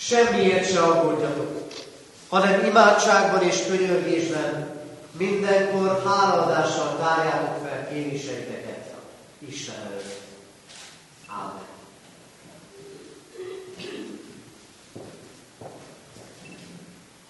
Semmiért 0.00 0.72
se 0.72 0.80
aggódjatok, 0.80 1.68
hanem 2.28 2.64
imádságban 2.64 3.42
és 3.42 3.66
könyörgésben 3.66 4.78
mindenkor 5.12 6.02
háladással 6.06 6.96
tárjátok 6.98 7.66
fel 7.66 7.88
kéréseiteket 7.88 8.94
Isten 9.48 9.74
előtt. 9.86 10.20
Ámen. 11.26 11.62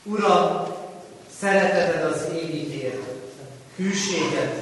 Uram, 0.02 0.66
szereteted 1.40 2.04
az 2.04 2.28
égítért, 2.32 3.02
hűséged 3.76 4.48
Ámen. 4.48 4.59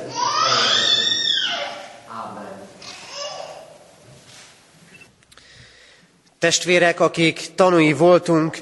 Testvérek, 6.39 7.01
akik 7.01 7.49
tanúi 7.55 7.93
voltunk 7.93 8.59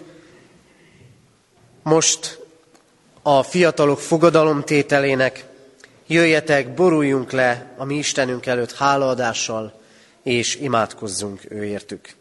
most 1.83 2.39
a 3.23 3.43
fiatalok 3.43 3.99
fogadalomtételének, 3.99 5.45
jöjjetek, 6.07 6.75
boruljunk 6.75 7.31
le 7.31 7.75
a 7.77 7.85
mi 7.85 7.95
Istenünk 7.95 8.47
előtt 8.47 8.73
hálaadással, 8.73 9.81
és 10.23 10.57
imádkozzunk 10.57 11.41
őértük. 11.49 12.15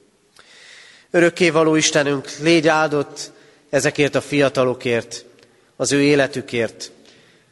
Örökkévaló 1.12 1.76
Istenünk, 1.76 2.32
légy 2.40 2.68
áldott 2.68 3.32
ezekért 3.70 4.16
a 4.16 4.22
fiatalokért, 4.22 5.26
az 5.76 5.92
ő 5.92 6.02
életükért, 6.02 6.92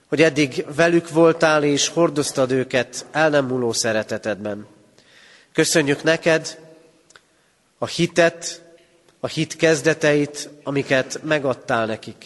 hogy 0.08 0.22
eddig 0.22 0.66
velük 0.76 1.10
voltál 1.10 1.64
és 1.64 1.88
hordoztad 1.88 2.52
őket 2.52 3.06
el 3.12 3.30
nem 3.30 3.46
múló 3.46 3.72
szeretetedben. 3.72 4.68
Köszönjük 5.54 6.04
neked 6.04 6.63
a 7.84 7.88
hitet, 7.88 8.62
a 9.20 9.28
hit 9.28 9.56
kezdeteit, 9.56 10.50
amiket 10.64 11.20
megadtál 11.24 11.86
nekik. 11.86 12.26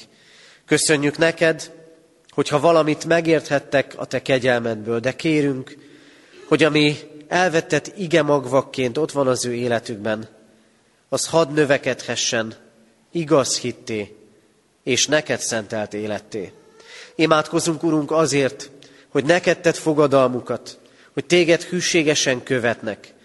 Köszönjük 0.65 1.17
neked, 1.17 1.71
hogyha 2.29 2.59
valamit 2.59 3.05
megérthettek 3.05 3.93
a 3.95 4.05
te 4.05 4.21
kegyelmedből, 4.21 4.99
de 4.99 5.15
kérünk, 5.15 5.77
hogy 6.47 6.63
ami 6.63 6.97
elvetett 7.27 7.91
ige 7.97 8.21
magvakként 8.21 8.97
ott 8.97 9.11
van 9.11 9.27
az 9.27 9.45
ő 9.45 9.53
életükben, 9.53 10.27
az 11.09 11.27
hadd 11.27 11.53
növekedhessen 11.53 12.55
igaz 13.11 13.59
hitté 13.59 14.15
és 14.83 15.07
neked 15.07 15.39
szentelt 15.39 15.93
életté. 15.93 16.51
Imádkozunk, 17.15 17.83
Urunk, 17.83 18.11
azért, 18.11 18.69
hogy 19.09 19.25
neked 19.25 19.59
tett 19.59 19.77
fogadalmukat, 19.77 20.79
hogy 21.13 21.25
téged 21.25 21.61
hűségesen 21.61 22.43
követnek, 22.43 23.15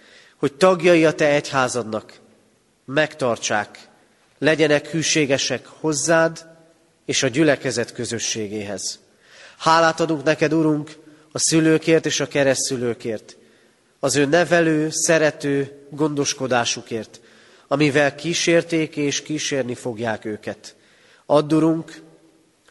hogy 0.43 0.53
tagjai 0.53 1.05
a 1.05 1.12
te 1.12 1.28
egyházadnak 1.28 2.20
megtartsák, 2.85 3.89
legyenek 4.39 4.87
hűségesek 4.87 5.66
hozzád 5.66 6.47
és 7.05 7.22
a 7.22 7.28
gyülekezet 7.28 7.93
közösségéhez. 7.93 8.99
Hálát 9.59 10.01
adunk 10.01 10.22
neked, 10.22 10.53
Urunk, 10.53 10.97
a 11.33 11.39
szülőkért 11.39 12.07
és 12.07 12.20
a 12.20 12.28
keresztülőkért, 12.28 13.37
az 14.01 14.16
ő 14.16 14.24
nevelő, 14.24 14.89
szerető 14.91 15.87
gondoskodásukért, 15.91 17.20
amivel 17.68 18.14
kísérték 18.14 18.97
és 18.97 19.22
kísérni 19.22 19.74
fogják 19.74 20.24
őket. 20.24 20.76
Add, 21.26 21.53
Urunk, 21.55 22.03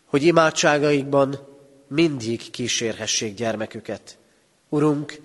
hogy 0.06 0.24
imádságaikban 0.24 1.48
mindig 1.88 2.52
kísérhessék 2.52 3.36
gyermeküket. 3.36 4.18
Urunk, 4.70 5.20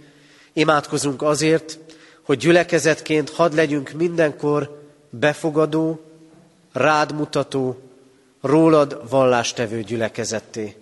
imádkozunk 0.52 1.22
azért, 1.22 1.78
hogy 2.26 2.38
gyülekezetként 2.38 3.30
hadd 3.30 3.54
legyünk 3.54 3.90
mindenkor 3.90 4.82
befogadó, 5.10 6.00
rád 6.72 7.12
mutató, 7.12 7.80
rólad 8.40 9.08
vallástevő 9.08 9.82
gyülekezetté. 9.82 10.76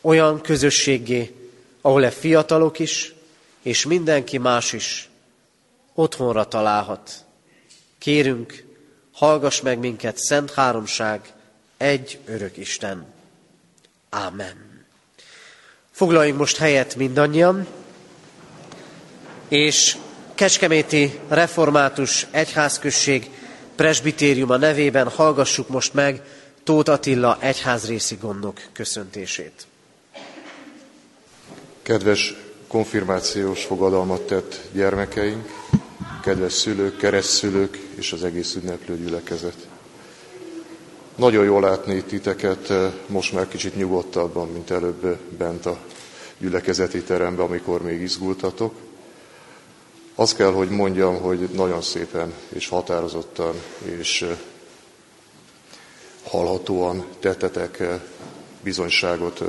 Olyan 0.00 0.40
közösségé, 0.40 1.34
ahol 1.80 2.04
e 2.04 2.10
fiatalok 2.10 2.78
is, 2.78 3.14
és 3.62 3.86
mindenki 3.86 4.38
más 4.38 4.72
is 4.72 5.08
otthonra 5.94 6.44
találhat. 6.44 7.24
Kérünk, 7.98 8.64
hallgass 9.12 9.60
meg 9.60 9.78
minket, 9.78 10.18
Szent 10.18 10.50
Háromság, 10.50 11.32
egy 11.76 12.18
örök 12.24 12.56
Isten. 12.56 13.06
Ámen. 14.10 14.84
Foglaljunk 15.90 16.38
most 16.38 16.56
helyet 16.56 16.96
mindannyian, 16.96 17.66
és 19.48 19.96
Kecskeméti 20.34 21.18
Református 21.28 22.26
Egyházközség 22.30 23.30
presbitériuma 23.74 24.56
nevében 24.56 25.08
hallgassuk 25.08 25.68
most 25.68 25.94
meg 25.94 26.22
Tóth 26.64 26.90
Attila 26.90 27.38
egyházrészi 27.40 28.18
gondok 28.20 28.60
köszöntését. 28.72 29.66
Kedves 31.82 32.34
konfirmációs 32.66 33.64
fogadalmat 33.64 34.20
tett 34.20 34.60
gyermekeink, 34.72 35.48
kedves 36.22 36.52
szülők, 36.52 36.96
keresztszülők 36.96 37.78
és 37.94 38.12
az 38.12 38.24
egész 38.24 38.54
ünneplő 38.54 38.96
gyülekezet. 38.96 39.66
Nagyon 41.16 41.44
jól 41.44 41.60
látni 41.60 42.02
titeket 42.02 42.72
most 43.06 43.32
már 43.32 43.48
kicsit 43.48 43.76
nyugodtabban, 43.76 44.48
mint 44.48 44.70
előbb 44.70 45.18
bent 45.38 45.66
a 45.66 45.78
gyülekezeti 46.38 47.02
teremben, 47.02 47.46
amikor 47.46 47.82
még 47.82 48.00
izgultatok. 48.00 48.74
Azt 50.20 50.36
kell, 50.36 50.52
hogy 50.52 50.68
mondjam, 50.68 51.20
hogy 51.20 51.38
nagyon 51.38 51.82
szépen 51.82 52.32
és 52.48 52.68
határozottan 52.68 53.54
és 53.84 54.26
hallhatóan 56.24 57.06
tettetek 57.20 57.82
bizonyságot 58.62 59.42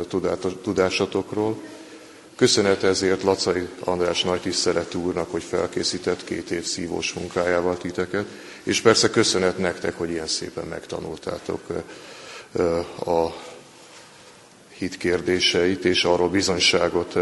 tudásatokról. 0.61 1.61
Köszönet 2.35 2.83
ezért 2.83 3.23
Lacai 3.23 3.67
András 3.79 4.23
nagy 4.23 4.41
tiszteletű 4.41 4.99
úrnak, 4.99 5.31
hogy 5.31 5.43
felkészített 5.43 6.23
két 6.23 6.51
év 6.51 6.63
szívós 6.63 7.13
munkájával 7.13 7.77
titeket, 7.77 8.25
és 8.63 8.81
persze 8.81 9.09
köszönet 9.09 9.57
nektek, 9.57 9.97
hogy 9.97 10.09
ilyen 10.09 10.27
szépen 10.27 10.65
megtanultátok 10.65 11.61
a 13.05 13.27
hit 14.77 14.97
kérdéseit, 14.97 15.85
és 15.85 16.03
arról 16.03 16.29
bizonyságot 16.29 17.13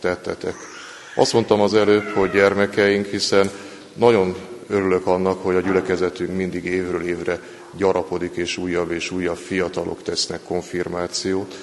tettetek. 0.00 0.71
Azt 1.14 1.32
mondtam 1.32 1.60
az 1.60 1.74
előbb, 1.74 2.08
hogy 2.08 2.30
gyermekeink, 2.30 3.06
hiszen 3.06 3.50
nagyon 3.94 4.36
örülök 4.68 5.06
annak, 5.06 5.42
hogy 5.42 5.54
a 5.54 5.60
gyülekezetünk 5.60 6.36
mindig 6.36 6.64
évről 6.64 7.02
évre 7.02 7.40
gyarapodik, 7.76 8.36
és 8.36 8.56
újabb 8.56 8.90
és 8.90 9.10
újabb 9.10 9.36
fiatalok 9.36 10.02
tesznek 10.02 10.42
konfirmációt, 10.42 11.54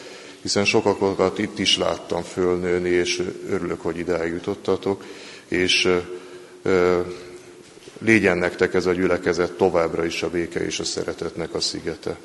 hiszen 0.41 0.65
sokakat 0.65 1.39
itt 1.39 1.59
is 1.59 1.77
láttam 1.77 2.21
fölnőni, 2.21 2.89
és 2.89 3.23
örülök, 3.49 3.81
hogy 3.81 3.97
ide 3.97 4.17
eljutottatok, 4.17 5.03
és 5.47 5.89
Légyen 8.01 8.37
nektek 8.37 8.73
ez 8.73 8.85
a 8.85 8.93
gyülekezet 8.93 9.51
továbbra 9.51 10.05
is 10.05 10.23
a 10.23 10.29
béke 10.29 10.65
és 10.65 10.79
a 10.79 10.83
szeretetnek 10.83 11.53
a 11.53 11.59
szigete. 11.59 12.17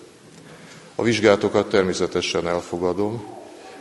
A 0.95 1.03
vizsgátokat 1.03 1.69
természetesen 1.69 2.49
elfogadom, 2.49 3.25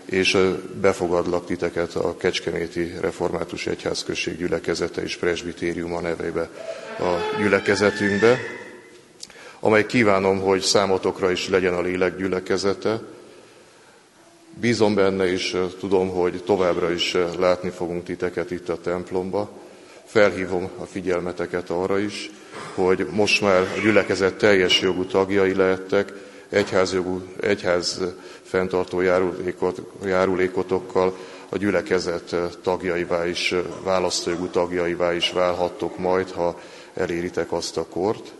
és 0.06 0.38
befogadlak 0.82 1.46
titeket 1.46 1.96
a 1.96 2.18
Kecskeméti 2.18 2.94
Református 3.02 3.68
Egyházközség 3.68 4.38
gyülekezete 4.38 5.04
és 5.04 5.16
presbitériuma 5.16 6.00
nevébe 6.00 6.50
a 7.00 7.38
gyülekezetünkbe, 7.38 8.38
amely 9.60 9.86
kívánom, 9.86 10.40
hogy 10.40 10.62
számotokra 10.62 11.32
is 11.32 11.50
legyen 11.50 11.74
a 11.74 11.82
lélek 11.82 12.18
gyülekezete. 12.18 13.02
Bízom 14.60 14.96
benne, 14.96 15.32
és 15.32 15.58
tudom, 15.80 16.10
hogy 16.10 16.44
továbbra 16.44 16.92
is 16.92 17.18
látni 17.38 17.70
fogunk 17.70 18.04
titeket 18.04 18.52
itt 18.52 18.70
a 18.70 18.82
templomba, 18.82 19.50
felhívom 20.06 20.70
a 20.78 20.86
figyelmeteket 20.86 21.70
arra 21.70 22.00
is, 22.00 22.32
hogy 22.76 23.08
most 23.12 23.42
már 23.42 23.62
a 23.62 23.80
gyülekezet 23.82 24.34
teljes 24.34 24.82
jogú 24.82 25.06
tagjai 25.06 25.56
lehettek, 25.56 26.14
egyházjogú, 26.50 27.22
egyház 27.40 28.02
fenntartó 28.44 29.02
járulékot, 29.02 29.82
járulékotokkal 30.06 31.18
a 31.50 31.58
gyülekezet 31.58 32.36
tagjaivá 32.62 33.28
is, 33.28 33.56
választójogú 33.84 34.48
tagjaivá 34.48 35.14
is 35.14 35.32
válhattok 35.32 35.98
majd, 35.98 36.32
ha 36.32 36.60
eléritek 36.94 37.52
azt 37.52 37.78
a 37.78 37.86
kort. 37.86 38.32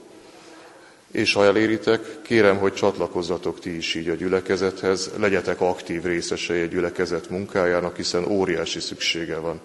És 1.12 1.34
ha 1.34 1.46
eléritek, 1.46 2.22
kérem, 2.22 2.58
hogy 2.58 2.74
csatlakozzatok 2.74 3.60
ti 3.60 3.76
is 3.76 3.96
így 3.96 4.10
a 4.10 4.16
gyülekezethez, 4.16 5.12
legyetek 5.18 5.62
aktív 5.62 6.04
részesei 6.04 6.62
a 6.62 6.66
gyülekezet 6.66 7.30
munkájának, 7.30 7.96
hiszen 7.96 8.26
óriási 8.26 8.80
szüksége 8.80 9.38
van 9.38 9.60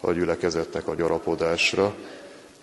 a 0.00 0.12
gyülekezetnek 0.12 0.88
a 0.88 0.94
gyarapodásra, 0.94 1.94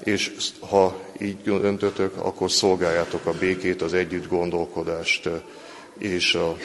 és 0.03 0.31
ha 0.59 0.99
így 1.21 1.41
döntötök, 1.41 2.17
akkor 2.17 2.51
szolgáljátok 2.51 3.25
a 3.25 3.33
békét, 3.39 3.81
az 3.81 3.93
együtt 3.93 4.27
gondolkodást 4.27 5.29
és, 5.97 6.35
a, 6.35 6.57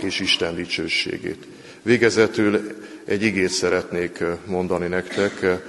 és 0.00 0.20
Isten 0.20 0.54
dicsőségét. 0.54 1.46
Végezetül 1.82 2.76
egy 3.04 3.22
igét 3.22 3.48
szeretnék 3.48 4.24
mondani 4.46 4.86
nektek, 4.86 5.62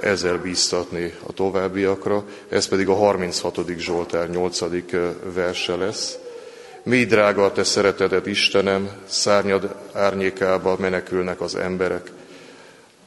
ezzel 0.00 0.38
bíztatni 0.38 1.12
a 1.26 1.32
továbbiakra, 1.32 2.24
ez 2.48 2.68
pedig 2.68 2.88
a 2.88 2.94
36. 2.94 3.60
Zsoltár 3.78 4.30
8. 4.30 4.60
verse 5.34 5.76
lesz. 5.76 6.18
Mi 6.82 7.04
drága 7.04 7.44
a 7.44 7.52
te 7.52 7.64
szereteted, 7.64 8.26
Istenem, 8.26 8.90
szárnyad 9.06 9.74
árnyékába 9.92 10.76
menekülnek 10.78 11.40
az 11.40 11.54
emberek, 11.54 12.10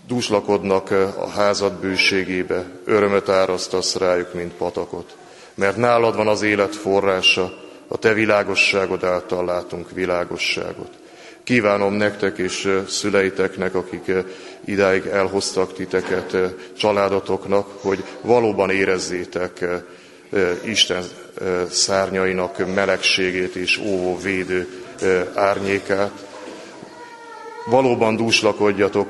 dúslakodnak 0.09 0.91
a 1.17 1.29
házad 1.29 1.73
bőségébe, 1.73 2.65
örömöt 2.85 3.29
árasztasz 3.29 3.95
rájuk, 3.95 4.33
mint 4.33 4.53
patakot. 4.53 5.15
Mert 5.55 5.77
nálad 5.77 6.15
van 6.15 6.27
az 6.27 6.41
élet 6.41 6.75
forrása, 6.75 7.53
a 7.87 7.97
te 7.97 8.13
világosságod 8.13 9.03
által 9.03 9.45
látunk 9.45 9.91
világosságot. 9.91 10.89
Kívánom 11.43 11.93
nektek 11.93 12.37
és 12.37 12.81
szüleiteknek, 12.87 13.75
akik 13.75 14.11
idáig 14.65 15.05
elhoztak 15.05 15.73
titeket, 15.73 16.37
családotoknak, 16.77 17.67
hogy 17.81 18.03
valóban 18.21 18.69
érezzétek 18.69 19.65
Isten 20.63 21.03
szárnyainak 21.69 22.73
melegségét 22.73 23.55
és 23.55 23.77
óvó 23.77 24.17
védő 24.17 24.67
árnyékát. 25.33 26.28
Valóban 27.65 28.15
dúslakodjatok 28.15 29.07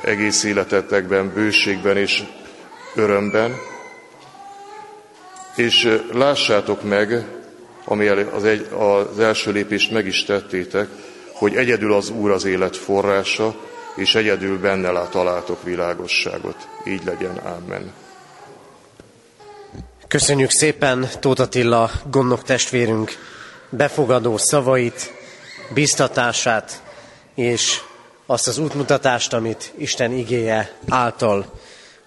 egész 0.00 0.44
életetekben, 0.44 1.32
bőségben 1.34 1.96
és 1.96 2.22
örömben, 2.94 3.56
és 5.56 6.00
lássátok 6.12 6.82
meg, 6.82 7.26
ami 7.84 8.06
az, 8.06 8.44
egy, 8.44 8.68
az 8.72 9.18
első 9.18 9.52
lépést 9.52 9.90
meg 9.90 10.06
is 10.06 10.24
tettétek, 10.24 10.88
hogy 11.32 11.54
egyedül 11.56 11.92
az 11.92 12.10
Úr 12.10 12.30
az 12.30 12.44
élet 12.44 12.76
forrása, 12.76 13.54
és 13.96 14.14
egyedül 14.14 14.58
benne 14.58 14.90
lát 14.90 15.10
találtok 15.10 15.62
világosságot. 15.62 16.68
Így 16.84 17.04
legyen. 17.04 17.36
Amen. 17.36 17.92
Köszönjük 20.08 20.50
szépen 20.50 21.08
Tóth 21.20 21.40
Attila 21.40 21.90
gondnok 22.10 22.42
testvérünk 22.42 23.10
befogadó 23.70 24.36
szavait, 24.36 25.12
biztatását, 25.74 26.82
és 27.34 27.80
azt 28.30 28.46
az 28.46 28.58
útmutatást, 28.58 29.32
amit 29.32 29.72
Isten 29.76 30.12
igéje 30.12 30.76
által 30.88 31.52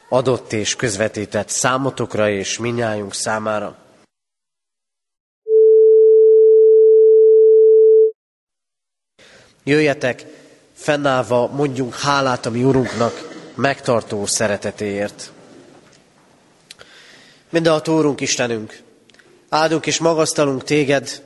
adott 0.09 0.53
és 0.53 0.75
közvetített 0.75 1.49
számotokra 1.49 2.29
és 2.29 2.57
minnyájunk 2.57 3.13
számára. 3.13 3.77
Jöjjetek, 9.63 10.25
fennállva 10.73 11.47
mondjunk 11.47 11.95
hálát 11.95 12.45
a 12.45 12.49
mi 12.49 12.63
Urunknak 12.63 13.29
megtartó 13.55 14.25
szeretetéért. 14.25 15.31
Mindenható 17.49 17.97
Úrunk 17.97 18.21
Istenünk, 18.21 18.79
áldunk 19.49 19.85
és 19.85 19.97
magasztalunk 19.97 20.63
Téged 20.63 21.23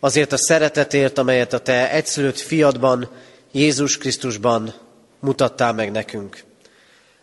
azért 0.00 0.32
a 0.32 0.36
szeretetért, 0.36 1.18
amelyet 1.18 1.52
a 1.52 1.58
Te 1.58 1.90
egyszülött 1.90 2.38
fiadban, 2.38 3.08
Jézus 3.56 3.98
Krisztusban 3.98 4.74
mutattál 5.20 5.72
meg 5.72 5.90
nekünk. 5.90 6.44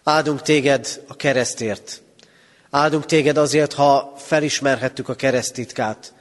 Áldunk 0.03 0.41
téged 0.41 1.03
a 1.07 1.15
keresztért. 1.15 2.01
Áldunk 2.69 3.05
téged 3.05 3.37
azért, 3.37 3.73
ha 3.73 4.13
felismerhettük 4.17 5.09
a 5.09 5.15
keresztitkát, 5.15 6.13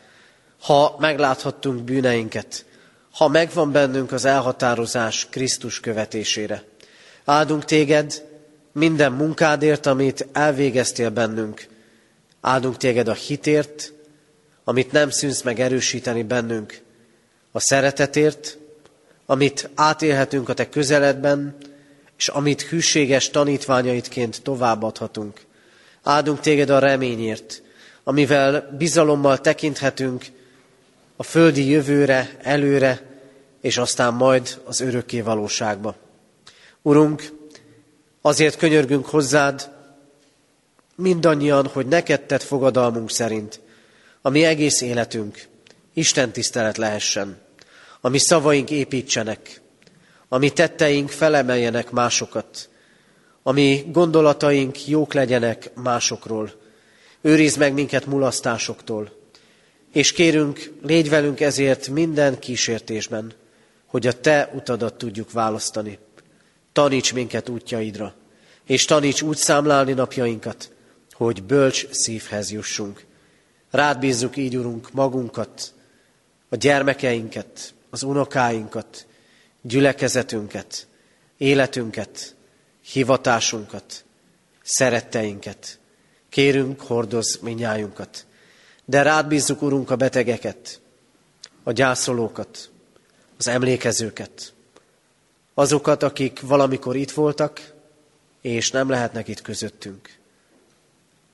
ha 0.61 0.97
megláthattunk 0.99 1.83
bűneinket, 1.83 2.65
ha 3.13 3.29
megvan 3.29 3.73
bennünk 3.73 4.13
az 4.13 4.25
elhatározás 4.25 5.27
Krisztus 5.31 5.81
követésére. 5.81 6.65
Áldunk 7.25 7.65
téged 7.65 8.25
minden 8.73 9.13
munkádért, 9.13 9.87
amit 9.87 10.29
elvégeztél 10.33 11.11
bennünk. 11.11 11.67
Áldunk 12.41 12.77
téged 12.77 13.09
a 13.09 13.15
hitért, 13.15 13.93
amit 14.65 14.93
nem 14.93 15.11
szűnsz 15.11 15.43
meg 15.43 15.61
erősíteni 15.61 16.23
bennünk. 16.23 16.83
A 17.53 17.61
szeretetért, 17.61 18.61
amit 19.27 19.71
átélhetünk 19.75 20.49
a 20.49 20.55
te 20.55 20.69
közeledben, 20.69 21.57
és 22.17 22.29
amit 22.29 22.63
hűséges 22.63 23.31
tanítványaidként 23.31 24.43
továbbadhatunk. 24.43 25.41
Áldunk 26.03 26.41
téged 26.41 26.71
a 26.71 26.79
reményért, 26.79 27.63
amivel 28.05 28.75
bizalommal 28.79 29.41
tekinthetünk 29.41 30.25
a 31.17 31.23
földi 31.23 31.69
jövőre, 31.69 32.37
előre, 32.43 33.03
és 33.61 33.79
aztán 33.79 34.15
majd 34.15 34.61
az 34.65 34.81
örökké 34.81 35.21
valóságba. 35.21 35.95
Urunk, 36.83 37.33
azért 38.21 38.57
könyörgünk 38.57 39.07
hozzád, 39.07 39.71
mindannyian, 40.95 41.67
hogy 41.67 41.87
neked 41.87 42.21
tett 42.21 42.43
fogadalmunk 42.43 43.11
szerint, 43.11 43.61
a 44.21 44.29
mi 44.29 44.45
egész 44.45 44.81
életünk 44.81 45.47
Isten 45.93 46.33
tisztelet 46.33 46.77
lehessen, 46.77 47.39
a 48.05 48.09
mi 48.09 48.19
szavaink 48.19 48.71
építsenek, 48.71 49.61
ami 50.29 50.51
tetteink 50.51 51.11
felemeljenek 51.11 51.91
másokat, 51.91 52.69
ami 53.43 53.85
gondolataink 53.93 54.87
jók 54.87 55.15
legyenek 55.15 55.71
másokról. 55.75 56.53
Őrizd 57.21 57.59
meg 57.59 57.73
minket 57.73 58.07
mulasztásoktól, 58.07 59.13
és 59.93 60.13
kérünk, 60.13 60.73
légy 60.83 61.09
velünk 61.09 61.41
ezért 61.41 61.89
minden 61.89 62.39
kísértésben, 62.39 63.33
hogy 63.87 64.07
a 64.07 64.21
Te 64.21 64.51
utadat 64.55 64.95
tudjuk 64.95 65.33
választani. 65.33 65.99
Taníts 66.73 67.15
minket 67.15 67.49
útjaidra, 67.49 68.15
és 68.67 68.85
taníts 68.85 69.23
úgy 69.23 69.37
számlálni 69.37 69.93
napjainkat, 69.93 70.71
hogy 71.13 71.43
bölcs 71.43 71.87
szívhez 71.91 72.51
jussunk. 72.51 73.05
Rád 73.71 73.99
bízzuk 73.99 74.37
így, 74.37 74.57
Urunk, 74.57 74.93
magunkat, 74.93 75.75
a 76.49 76.57
gyermekeinket, 76.57 77.75
az 77.93 78.03
unokáinkat, 78.03 79.07
gyülekezetünket, 79.63 80.87
életünket, 81.37 82.37
hivatásunkat, 82.81 84.05
szeretteinket. 84.63 85.79
Kérünk, 86.29 86.81
hordoz 86.81 87.39
minnyájunkat. 87.43 88.27
De 88.85 89.03
rád 89.03 89.27
bízzuk, 89.27 89.63
Urunk, 89.63 89.91
a 89.91 89.97
betegeket, 89.97 90.81
a 91.63 91.73
gyászolókat, 91.73 92.71
az 93.39 93.49
emlékezőket, 93.49 94.53
azokat, 95.55 96.03
akik 96.03 96.41
valamikor 96.41 96.97
itt 96.97 97.11
voltak, 97.11 97.73
és 98.41 98.71
nem 98.71 98.89
lehetnek 98.89 99.29
itt 99.29 99.43
közöttünk. 99.43 100.19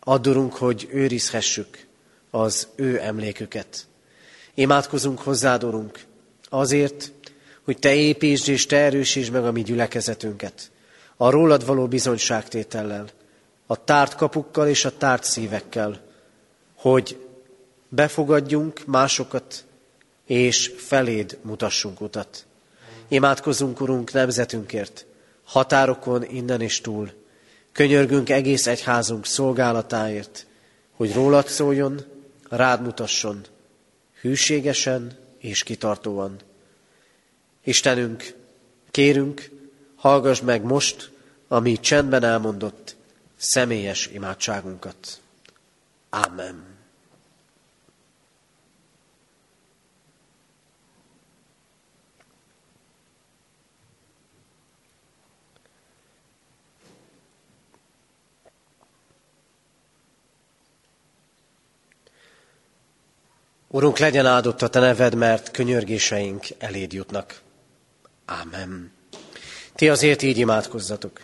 Addurunk, 0.01 0.55
hogy 0.55 0.89
őrizhessük 0.91 1.87
az 2.31 2.69
ő 2.75 3.01
emléküket. 3.01 3.87
Imádkozunk 4.55 5.19
hozzád, 5.19 5.65
Urunk, 5.65 6.07
azért, 6.49 7.13
hogy 7.65 7.79
Te 7.79 7.95
építsd 7.95 8.49
és 8.49 8.67
Te 8.67 8.77
erősítsd 8.77 9.33
meg 9.33 9.45
a 9.45 9.53
mi 9.53 9.63
gyülekezetünket, 9.63 10.71
a 11.17 11.31
rólad 11.31 11.67
való 11.67 11.87
bizonyságtétellel, 11.87 13.09
a 13.67 13.85
tárt 13.85 14.15
kapukkal 14.15 14.69
és 14.69 14.85
a 14.85 14.97
tárt 14.97 15.25
szívekkel, 15.25 16.01
hogy 16.75 17.27
befogadjunk 17.89 18.87
másokat, 18.87 19.65
és 20.27 20.73
feléd 20.77 21.39
mutassunk 21.43 22.01
utat. 22.01 22.47
Imádkozunk, 23.09 23.81
Urunk, 23.81 24.13
nemzetünkért, 24.13 25.07
határokon 25.45 26.25
innen 26.25 26.61
és 26.61 26.81
túl. 26.81 27.11
Könyörgünk 27.73 28.31
egész 28.31 28.67
egyházunk 28.67 29.27
szolgálatáért, 29.27 30.47
hogy 30.97 31.15
rólad 31.15 31.49
szóljon, 31.49 32.05
rád 32.49 32.83
mutasson, 32.83 33.41
hűségesen 34.21 35.19
és 35.39 35.63
kitartóan. 35.63 36.37
Istenünk, 37.65 38.35
kérünk, 38.91 39.51
hallgass 39.97 40.41
meg 40.41 40.63
most 40.63 41.11
a 41.49 41.59
mi 41.59 41.81
csendben 41.81 42.25
elmondott 42.25 42.97
személyes 43.37 44.07
imádságunkat. 44.07 45.21
Amen. 46.11 46.68
Urunk, 63.71 63.99
legyen 63.99 64.27
áldott 64.27 64.63
a 64.63 64.69
Te 64.69 64.81
neved, 64.81 65.15
mert 65.15 65.51
könyörgéseink 65.51 66.47
eléd 66.59 66.93
jutnak. 66.93 67.41
Ámen. 68.25 68.93
Ti 69.75 69.89
azért 69.89 70.23
így 70.23 70.39
imádkozzatok. 70.39 71.21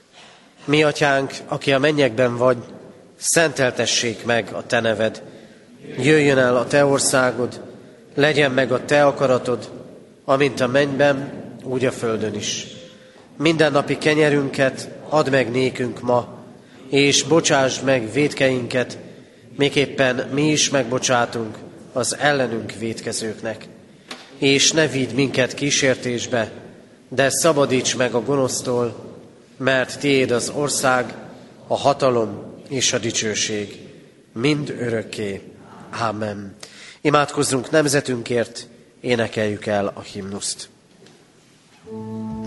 Mi, 0.65 0.83
atyánk, 0.83 1.33
aki 1.47 1.73
a 1.73 1.79
mennyekben 1.79 2.37
vagy, 2.37 2.57
szenteltessék 3.17 4.25
meg 4.25 4.53
a 4.53 4.67
te 4.67 4.81
neved. 4.81 5.23
Jöjjön 5.99 6.39
el 6.39 6.57
a 6.57 6.67
te 6.67 6.85
országod, 6.85 7.61
legyen 8.15 8.51
meg 8.51 8.73
a 8.73 8.85
te 8.85 9.05
akaratod, 9.05 9.71
amint 10.25 10.61
a 10.61 10.67
mennyben, 10.67 11.33
úgy 11.63 11.85
a 11.85 11.93
földön 11.93 12.35
is. 12.35 12.67
Minden 13.39 13.73
napi 13.73 13.99
kenyerünket 13.99 14.89
add 15.09 15.31
meg 15.31 15.51
nékünk 15.51 16.01
ma, 16.01 16.39
és 16.91 17.23
bocsásd 17.23 17.85
meg 17.85 18.13
védkeinket, 18.13 18.99
miképpen 19.57 20.29
mi 20.33 20.51
is 20.51 20.71
megbocsátunk 20.71 21.64
az 21.95 22.17
ellenünk 22.19 22.73
védkezőknek. 22.73 23.69
És 24.39 24.73
ne 24.73 24.87
vidd 24.87 25.15
minket 25.15 25.55
kísértésbe, 25.55 26.51
de 27.09 27.31
szabadíts 27.31 27.97
meg 27.97 28.15
a 28.15 28.23
gonosztól, 28.23 29.17
mert 29.57 29.99
tiéd 29.99 30.31
az 30.31 30.53
ország, 30.55 31.15
a 31.67 31.77
hatalom 31.77 32.55
és 32.69 32.93
a 32.93 32.99
dicsőség, 32.99 33.79
mind 34.33 34.71
örökké. 34.79 35.41
Ámen. 35.91 36.57
Imádkozzunk 37.01 37.71
nemzetünkért, 37.71 38.67
énekeljük 39.01 39.67
el 39.67 39.87
a 39.95 40.01
himnuszt. 40.01 40.69
thank 41.87 42.39
you 42.39 42.44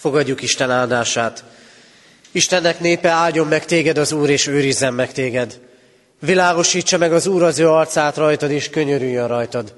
Fogadjuk 0.00 0.42
Isten 0.42 0.70
áldását. 0.70 1.44
Istennek 2.30 2.80
népe 2.80 3.08
áldjon 3.08 3.46
meg 3.46 3.64
téged 3.64 3.98
az 3.98 4.12
Úr, 4.12 4.30
és 4.30 4.46
őrizzen 4.46 4.94
meg 4.94 5.12
téged. 5.12 5.60
Világosítsa 6.18 6.98
meg 6.98 7.12
az 7.12 7.26
Úr 7.26 7.42
az 7.42 7.58
ő 7.58 7.68
arcát 7.68 8.16
rajtad, 8.16 8.50
és 8.50 8.70
könyörüljön 8.70 9.28
rajtad. 9.28 9.74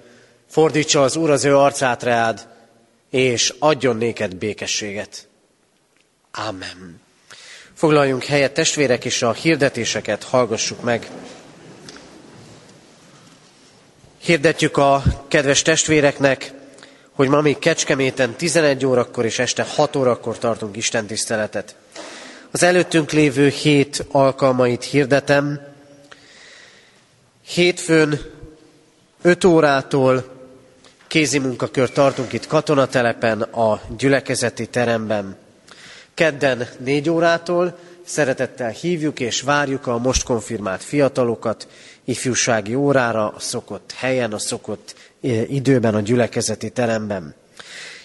Fordítsa 0.49 1.03
az 1.03 1.17
Úr 1.17 1.31
az 1.31 1.45
ő 1.45 1.57
arcát 1.57 2.03
reád, 2.03 2.49
és 3.11 3.55
adjon 3.59 3.97
néked 3.97 4.35
békességet. 4.35 5.29
Amen. 6.33 7.01
Foglaljunk 7.75 8.25
helyet, 8.25 8.55
testvérek, 8.55 9.05
és 9.05 9.23
a 9.23 9.33
hirdetéseket 9.33 10.23
hallgassuk 10.23 10.83
meg. 10.83 11.11
Hirdetjük 14.19 14.77
a 14.77 15.03
kedves 15.29 15.63
testvéreknek, 15.63 16.53
hogy 17.13 17.29
ma 17.29 17.41
még 17.41 17.59
Kecskeméten 17.59 18.35
11 18.35 18.87
órakor 18.87 19.25
és 19.25 19.39
este 19.39 19.67
6 19.69 19.97
órakor 19.97 20.39
tartunk 20.39 20.77
Isten 20.77 21.07
tiszteletet. 21.07 21.75
Az 22.51 22.63
előttünk 22.63 23.11
lévő 23.11 23.49
hét 23.49 24.07
alkalmait 24.11 24.85
hirdetem. 24.85 25.61
Hétfőn 27.47 28.21
5 29.23 29.45
órától 29.45 30.25
kézi 31.07 31.39
munkakör 31.39 31.91
tartunk 31.91 32.33
itt 32.33 32.47
katonatelepen 32.47 33.43
a 33.43 33.81
gyülekezeti 33.97 34.67
teremben. 34.67 35.37
Kedden 36.15 36.69
4 36.79 37.11
órától 37.11 37.79
szeretettel 38.05 38.71
hívjuk 38.71 39.21
és 39.21 39.41
várjuk 39.41 39.87
a 39.87 39.99
most 39.99 40.23
konfirmált 40.23 40.83
fiatalokat 40.83 41.69
ifjúsági 42.05 42.75
órára, 42.75 43.29
a 43.29 43.41
szokott 43.41 43.93
helyen, 43.93 44.33
a 44.33 44.39
szokott 44.39 44.95
időben 45.49 45.95
a 45.95 46.01
gyülekezeti 46.01 46.71
teremben. 46.71 47.35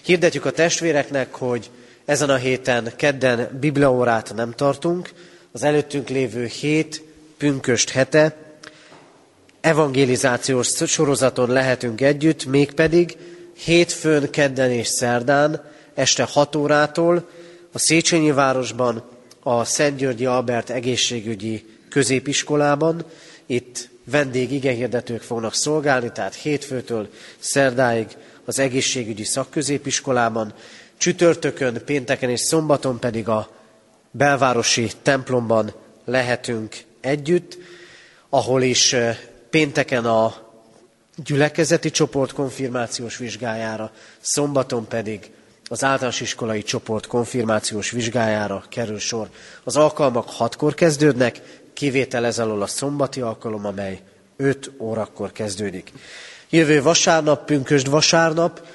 Hirdetjük 0.02 0.44
a 0.44 0.50
testvéreknek, 0.50 1.34
hogy 1.34 1.70
ezen 2.04 2.30
a 2.30 2.36
héten 2.36 2.92
kedden 2.96 3.58
bibliaórát 3.60 4.32
nem 4.34 4.52
tartunk, 4.52 5.10
az 5.52 5.62
előttünk 5.62 6.08
lévő 6.08 6.44
hét 6.44 7.02
pünköst 7.36 7.90
hete 7.90 8.36
evangelizációs 9.60 10.66
sorozaton 10.86 11.50
lehetünk 11.50 12.00
együtt, 12.00 12.44
mégpedig 12.44 13.16
hétfőn, 13.64 14.30
kedden 14.30 14.70
és 14.70 14.88
szerdán 14.88 15.64
este 15.94 16.22
6 16.22 16.56
órától 16.56 17.28
a 17.72 17.78
Széchenyi 17.78 18.30
városban 18.30 19.02
a 19.42 19.64
Szent 19.64 19.96
Györgyi 19.96 20.26
Albert 20.26 20.70
egészségügyi 20.70 21.64
középiskolában, 21.88 23.04
itt 23.46 23.88
vendég 24.10 24.52
igehirdetők 24.52 25.22
fognak 25.22 25.54
szolgálni, 25.54 26.12
tehát 26.12 26.34
hétfőtől 26.34 27.08
szerdáig 27.38 28.06
az 28.44 28.58
egészségügyi 28.58 29.24
szakközépiskolában, 29.24 30.52
csütörtökön, 30.96 31.82
pénteken 31.84 32.30
és 32.30 32.40
szombaton 32.40 32.98
pedig 32.98 33.28
a 33.28 33.50
belvárosi 34.10 34.90
templomban 35.02 35.72
lehetünk 36.04 36.76
együtt, 37.00 37.58
ahol 38.28 38.62
is 38.62 38.96
pénteken 39.50 40.04
a 40.04 40.34
gyülekezeti 41.24 41.90
csoport 41.90 42.32
konfirmációs 42.32 43.16
vizsgájára, 43.16 43.92
szombaton 44.20 44.88
pedig 44.88 45.30
az 45.68 45.84
általános 45.84 46.20
iskolai 46.20 46.62
csoport 46.62 47.06
konfirmációs 47.06 47.90
vizsgájára 47.90 48.64
kerül 48.68 48.98
sor. 48.98 49.28
Az 49.64 49.76
alkalmak 49.76 50.28
hatkor 50.28 50.74
kezdődnek, 50.74 51.57
kivétel 51.78 52.26
ez 52.26 52.38
alól 52.38 52.62
a 52.62 52.66
szombati 52.66 53.20
alkalom, 53.20 53.66
amely 53.66 54.00
5 54.36 54.70
órakor 54.78 55.32
kezdődik. 55.32 55.92
Jövő 56.50 56.82
vasárnap, 56.82 57.44
pünkösd 57.44 57.90
vasárnap, 57.90 58.66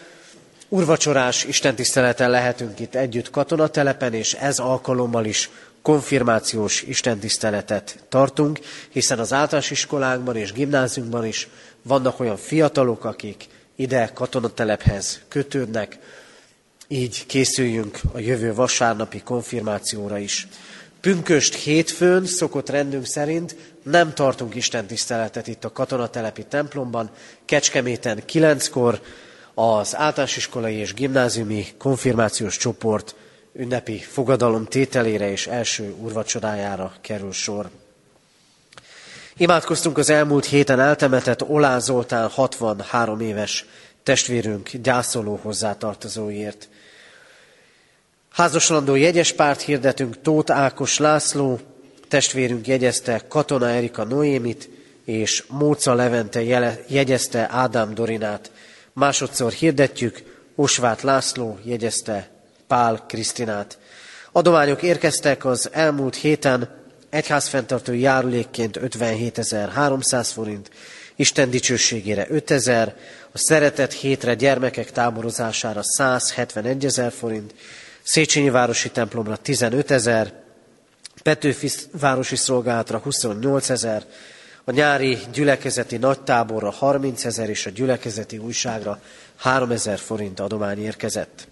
urvacsorás 0.69 1.43
istentiszteleten 1.43 2.29
lehetünk 2.29 2.79
itt 2.79 2.95
együtt 2.95 3.29
katonatelepen, 3.29 4.13
és 4.13 4.33
ez 4.33 4.59
alkalommal 4.59 5.25
is 5.25 5.49
konfirmációs 5.81 6.81
istentiszteletet 6.81 8.03
tartunk, 8.09 8.59
hiszen 8.89 9.19
az 9.19 9.33
általános 9.33 9.71
iskolánkban 9.71 10.35
és 10.35 10.51
gimnáziumban 10.51 11.25
is 11.25 11.47
vannak 11.81 12.19
olyan 12.19 12.37
fiatalok, 12.37 13.05
akik 13.05 13.47
ide 13.75 14.09
katonatelephez 14.13 15.19
kötődnek, 15.27 15.97
így 16.87 17.25
készüljünk 17.25 17.99
a 18.11 18.19
jövő 18.19 18.53
vasárnapi 18.53 19.21
konfirmációra 19.21 20.17
is. 20.17 20.47
Pünköst 21.03 21.55
hétfőn 21.55 22.25
szokott 22.25 22.69
rendünk 22.69 23.05
szerint 23.05 23.55
nem 23.83 24.13
tartunk 24.13 24.55
Isten 24.55 24.85
tiszteletet 24.85 25.47
itt 25.47 25.63
a 25.63 25.71
katonatelepi 25.71 26.43
templomban. 26.43 27.09
Kecskeméten 27.45 28.25
kilenckor 28.25 29.01
az 29.53 29.95
általános 29.95 30.37
iskolai 30.37 30.75
és 30.75 30.93
gimnáziumi 30.93 31.65
konfirmációs 31.77 32.57
csoport 32.57 33.15
ünnepi 33.53 33.97
fogadalom 33.97 34.65
tételére 34.65 35.31
és 35.31 35.47
első 35.47 35.93
urvacsorájára 35.99 36.93
kerül 37.01 37.31
sor. 37.31 37.69
Imádkoztunk 39.37 39.97
az 39.97 40.09
elmúlt 40.09 40.45
héten 40.45 40.79
eltemetett 40.79 41.43
Olá 41.43 41.79
Zoltán 41.79 42.29
63 42.29 43.19
éves 43.19 43.65
testvérünk 44.03 44.69
gyászoló 44.71 45.39
hozzátartozóért. 45.41 46.69
Házaslandó 48.33 48.95
jegyes 48.95 49.31
párt 49.31 49.61
hirdetünk 49.61 50.21
Tóth 50.21 50.51
Ákos 50.51 50.97
László, 50.97 51.59
testvérünk 52.07 52.67
jegyezte 52.67 53.21
Katona 53.27 53.69
Erika 53.69 54.03
Noémit, 54.03 54.69
és 55.05 55.43
Móca 55.47 55.93
Levente 55.93 56.43
jegyezte 56.87 57.47
Ádám 57.51 57.93
Dorinát. 57.93 58.51
Másodszor 58.93 59.51
hirdetjük, 59.51 60.23
Osvát 60.55 61.01
László 61.01 61.59
jegyezte 61.63 62.29
Pál 62.67 63.05
Krisztinát. 63.07 63.77
Adományok 64.31 64.81
érkeztek 64.81 65.45
az 65.45 65.69
elmúlt 65.71 66.15
héten, 66.15 66.69
egyházfenntartó 67.09 67.93
járulékként 67.93 68.79
57.300 68.81 70.29
forint, 70.33 70.69
Isten 71.15 71.49
dicsőségére 71.49 72.25
5000, 72.29 72.95
a 73.31 73.37
szeretet 73.37 73.93
hétre 73.93 74.33
gyermekek 74.33 74.91
táborozására 74.91 75.83
171 75.83 76.85
ezer 76.85 77.11
forint, 77.11 77.53
Széchenyi 78.03 78.49
városi 78.49 78.89
templomra 78.89 79.35
15 79.35 79.91
ezer, 79.91 80.33
Petőfi 81.23 81.69
városi 81.91 82.35
szolgálatra 82.35 82.97
28 82.97 83.69
ezer, 83.69 84.05
a 84.63 84.71
nyári 84.71 85.17
gyülekezeti 85.33 85.97
nagytáborra 85.97 86.71
30 86.71 87.25
ezer 87.25 87.49
és 87.49 87.65
a 87.65 87.69
gyülekezeti 87.69 88.37
újságra 88.37 89.01
3 89.35 89.71
ezer 89.71 89.97
forint 89.97 90.39
adomány 90.39 90.83
érkezett. 90.83 91.47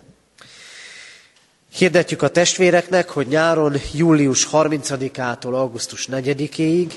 Hirdetjük 1.73 2.21
a 2.21 2.29
testvéreknek, 2.29 3.09
hogy 3.09 3.27
nyáron 3.27 3.75
július 3.93 4.47
30-ától 4.51 5.53
augusztus 5.53 6.07
4-ig 6.11 6.91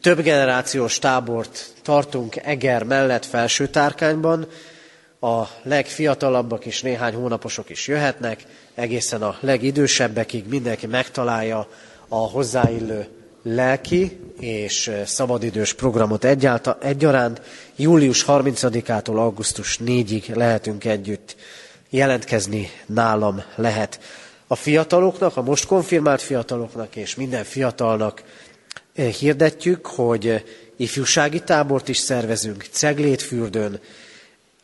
több 0.00 0.22
generációs 0.22 0.98
tábort 0.98 1.72
tartunk 1.82 2.36
Eger 2.36 2.82
mellett 2.82 3.24
felső 3.24 3.68
tárkányban, 3.68 4.46
a 5.20 5.44
legfiatalabbak 5.62 6.66
is, 6.66 6.82
néhány 6.82 7.14
hónaposok 7.14 7.70
is 7.70 7.88
jöhetnek, 7.88 8.44
egészen 8.74 9.22
a 9.22 9.36
legidősebbekig 9.40 10.48
mindenki 10.48 10.86
megtalálja 10.86 11.68
a 12.08 12.16
hozzáillő 12.16 13.06
lelki 13.42 14.20
és 14.38 14.90
szabadidős 15.04 15.74
programot 15.74 16.24
egyáltal, 16.24 16.78
egyaránt. 16.80 17.40
Július 17.76 18.24
30-ától 18.28 19.16
augusztus 19.16 19.78
4-ig 19.84 20.34
lehetünk 20.34 20.84
együtt 20.84 21.36
jelentkezni 21.90 22.70
nálam 22.86 23.42
lehet. 23.54 24.00
A 24.46 24.54
fiataloknak, 24.54 25.36
a 25.36 25.42
most 25.42 25.66
konfirmált 25.66 26.22
fiataloknak 26.22 26.96
és 26.96 27.14
minden 27.14 27.44
fiatalnak 27.44 28.22
hirdetjük, 28.94 29.86
hogy 29.86 30.44
ifjúsági 30.76 31.40
tábort 31.40 31.88
is 31.88 31.98
szervezünk 31.98 32.66
Ceglétfürdőn, 32.70 33.80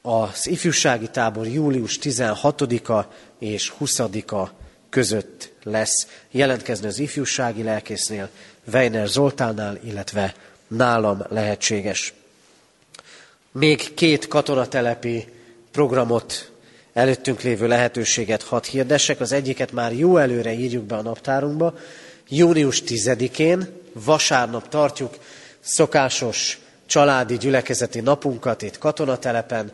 az 0.06 0.46
ifjúsági 0.46 1.08
tábor 1.08 1.46
július 1.46 1.98
16-a 2.02 3.12
és 3.38 3.72
20-a 3.80 4.48
között 4.88 5.52
lesz 5.62 6.06
jelentkezni 6.30 6.86
az 6.86 6.98
ifjúsági 6.98 7.62
lelkésznél, 7.62 8.28
Weiner 8.72 9.08
Zoltánnál, 9.08 9.78
illetve 9.84 10.34
nálam 10.68 11.22
lehetséges. 11.28 12.14
Még 13.52 13.94
két 13.94 14.28
katonatelepi 14.28 15.28
programot, 15.72 16.50
előttünk 16.92 17.40
lévő 17.40 17.66
lehetőséget 17.66 18.42
hadd 18.42 18.64
hirdessek. 18.70 19.20
Az 19.20 19.32
egyiket 19.32 19.72
már 19.72 19.92
jó 19.92 20.16
előre 20.16 20.52
írjuk 20.52 20.84
be 20.84 20.96
a 20.96 21.02
naptárunkba. 21.02 21.74
Június 22.28 22.82
10-én, 22.86 23.68
vasárnap 23.92 24.68
tartjuk 24.68 25.14
szokásos 25.60 26.58
családi 26.86 27.36
gyülekezeti 27.36 28.00
napunkat 28.00 28.62
itt 28.62 28.78
katonatelepen. 28.78 29.72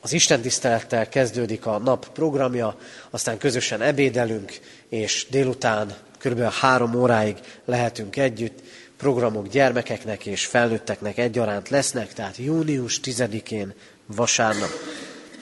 Az 0.00 0.12
Isten 0.12 0.40
tisztelettel 0.40 1.08
kezdődik 1.08 1.66
a 1.66 1.78
nap 1.78 2.08
programja, 2.12 2.76
aztán 3.10 3.38
közösen 3.38 3.82
ebédelünk, 3.82 4.52
és 4.88 5.26
délután 5.30 5.94
kb. 6.18 6.40
három 6.40 6.94
óráig 6.94 7.36
lehetünk 7.64 8.16
együtt. 8.16 8.58
Programok 8.96 9.48
gyermekeknek 9.48 10.26
és 10.26 10.46
felnőtteknek 10.46 11.18
egyaránt 11.18 11.68
lesznek, 11.68 12.12
tehát 12.12 12.36
június 12.36 13.00
10-én 13.04 13.74
vasárnap. 14.06 14.70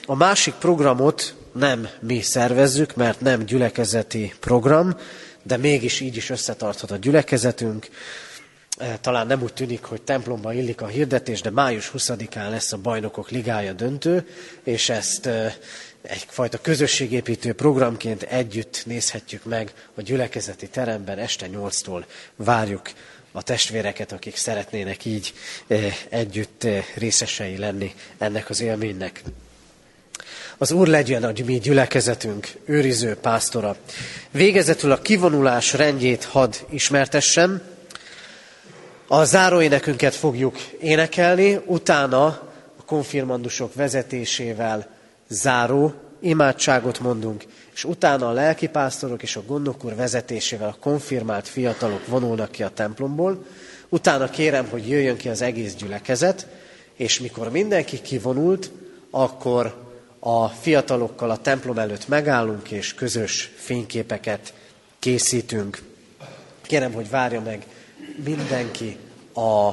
A 0.05 0.15
másik 0.15 0.53
programot 0.53 1.35
nem 1.51 1.87
mi 1.99 2.21
szervezzük, 2.21 2.95
mert 2.95 3.21
nem 3.21 3.45
gyülekezeti 3.45 4.33
program, 4.39 4.97
de 5.43 5.57
mégis 5.57 5.99
így 5.99 6.15
is 6.15 6.29
összetarthat 6.29 6.91
a 6.91 6.97
gyülekezetünk. 6.97 7.87
Talán 9.01 9.27
nem 9.27 9.41
úgy 9.41 9.53
tűnik, 9.53 9.83
hogy 9.83 10.01
templomba 10.01 10.53
illik 10.53 10.81
a 10.81 10.87
hirdetés, 10.87 11.41
de 11.41 11.49
május 11.49 11.91
20-án 11.97 12.49
lesz 12.49 12.71
a 12.71 12.77
Bajnokok 12.77 13.29
Ligája 13.29 13.73
döntő, 13.73 14.27
és 14.63 14.89
ezt 14.89 15.29
egyfajta 16.01 16.61
közösségépítő 16.61 17.53
programként 17.53 18.21
együtt 18.23 18.83
nézhetjük 18.85 19.43
meg 19.43 19.73
a 19.95 20.01
gyülekezeti 20.01 20.67
teremben. 20.67 21.17
Este 21.17 21.47
8-tól 21.53 22.03
várjuk 22.35 22.91
a 23.31 23.43
testvéreket, 23.43 24.11
akik 24.11 24.35
szeretnének 24.35 25.05
így 25.05 25.33
együtt 26.09 26.67
részesei 26.95 27.57
lenni 27.57 27.93
ennek 28.17 28.49
az 28.49 28.61
élménynek. 28.61 29.23
Az 30.57 30.71
Úr 30.71 30.87
legyen 30.87 31.23
a 31.23 31.31
mi 31.45 31.59
gyülekezetünk 31.59 32.47
őriző 32.65 33.15
pásztora. 33.15 33.77
Végezetül 34.31 34.91
a 34.91 35.01
kivonulás 35.01 35.73
rendjét 35.73 36.23
had 36.23 36.65
ismertessem. 36.69 37.77
A 39.11 39.23
záróénekünket 39.23 40.15
fogjuk 40.15 40.59
énekelni, 40.79 41.59
utána 41.65 42.25
a 42.77 42.83
konfirmandusok 42.85 43.73
vezetésével 43.73 44.87
záró 45.27 45.93
imádságot 46.19 46.99
mondunk, 46.99 47.43
és 47.73 47.83
utána 47.83 48.27
a 48.27 48.31
lelkipásztorok 48.31 49.23
és 49.23 49.35
a 49.35 49.43
gondok 49.47 49.95
vezetésével 49.95 50.67
a 50.67 50.77
konfirmált 50.79 51.47
fiatalok 51.47 52.07
vonulnak 52.07 52.51
ki 52.51 52.63
a 52.63 52.69
templomból, 52.69 53.45
utána 53.89 54.29
kérem, 54.29 54.67
hogy 54.69 54.89
jöjjön 54.89 55.17
ki 55.17 55.29
az 55.29 55.41
egész 55.41 55.73
gyülekezet, 55.73 56.47
és 56.95 57.19
mikor 57.19 57.51
mindenki 57.51 58.01
kivonult, 58.01 58.71
akkor 59.09 59.83
a 60.19 60.47
fiatalokkal 60.47 61.29
a 61.29 61.37
templom 61.37 61.77
előtt 61.77 62.07
megállunk, 62.07 62.71
és 62.71 62.93
közös 62.93 63.51
fényképeket 63.55 64.53
készítünk. 64.99 65.81
Kérem, 66.61 66.93
hogy 66.93 67.09
várja 67.09 67.41
meg 67.41 67.65
mindenki 68.23 68.97
a, 69.33 69.67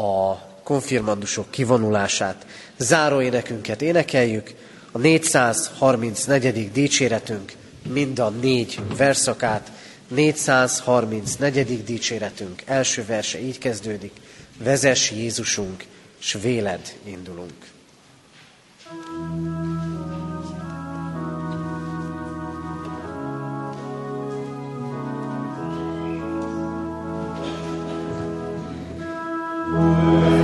a 0.00 0.40
konfirmandusok 0.62 1.50
kivonulását. 1.50 2.46
Záró 2.76 3.20
énekünket 3.20 3.82
énekeljük, 3.82 4.54
a 4.92 4.98
434. 4.98 6.72
dicséretünk 6.72 7.52
mind 7.88 8.18
a 8.18 8.28
négy 8.28 8.80
verszakát, 8.96 9.72
434. 10.08 11.84
dicséretünk 11.84 12.62
első 12.64 13.04
verse 13.04 13.40
így 13.40 13.58
kezdődik, 13.58 14.12
vezess 14.58 15.10
Jézusunk, 15.10 15.84
s 16.18 16.32
véled 16.32 16.96
indulunk. 17.04 17.52
Amen. 29.76 30.35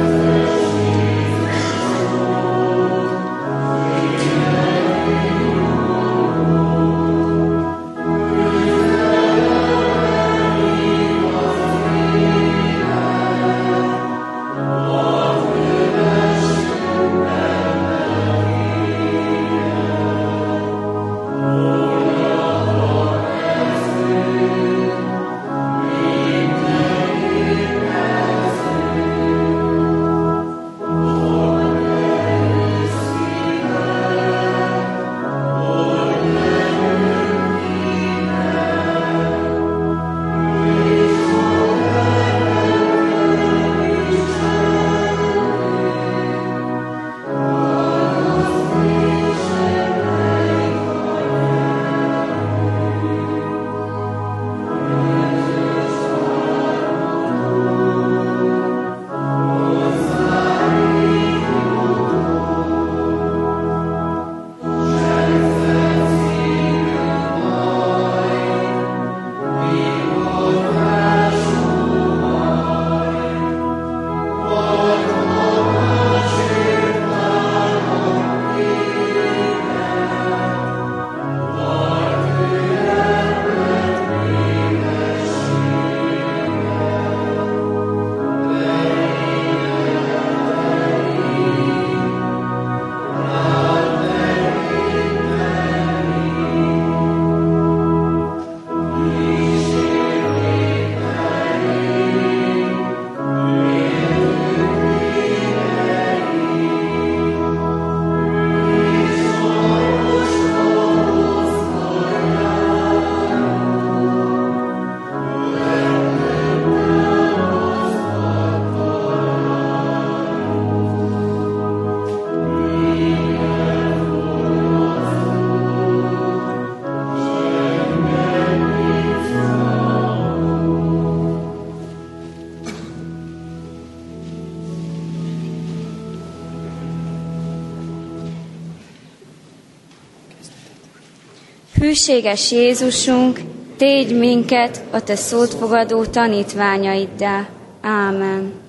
Hűséges 141.92 142.50
Jézusunk, 142.50 143.40
tégy 143.76 144.18
minket 144.18 144.82
a 144.90 145.02
Te 145.02 145.14
szót 145.14 145.54
fogadó 145.54 146.04
tanítványaiddá. 146.04 147.48
Ámen. 147.80 148.61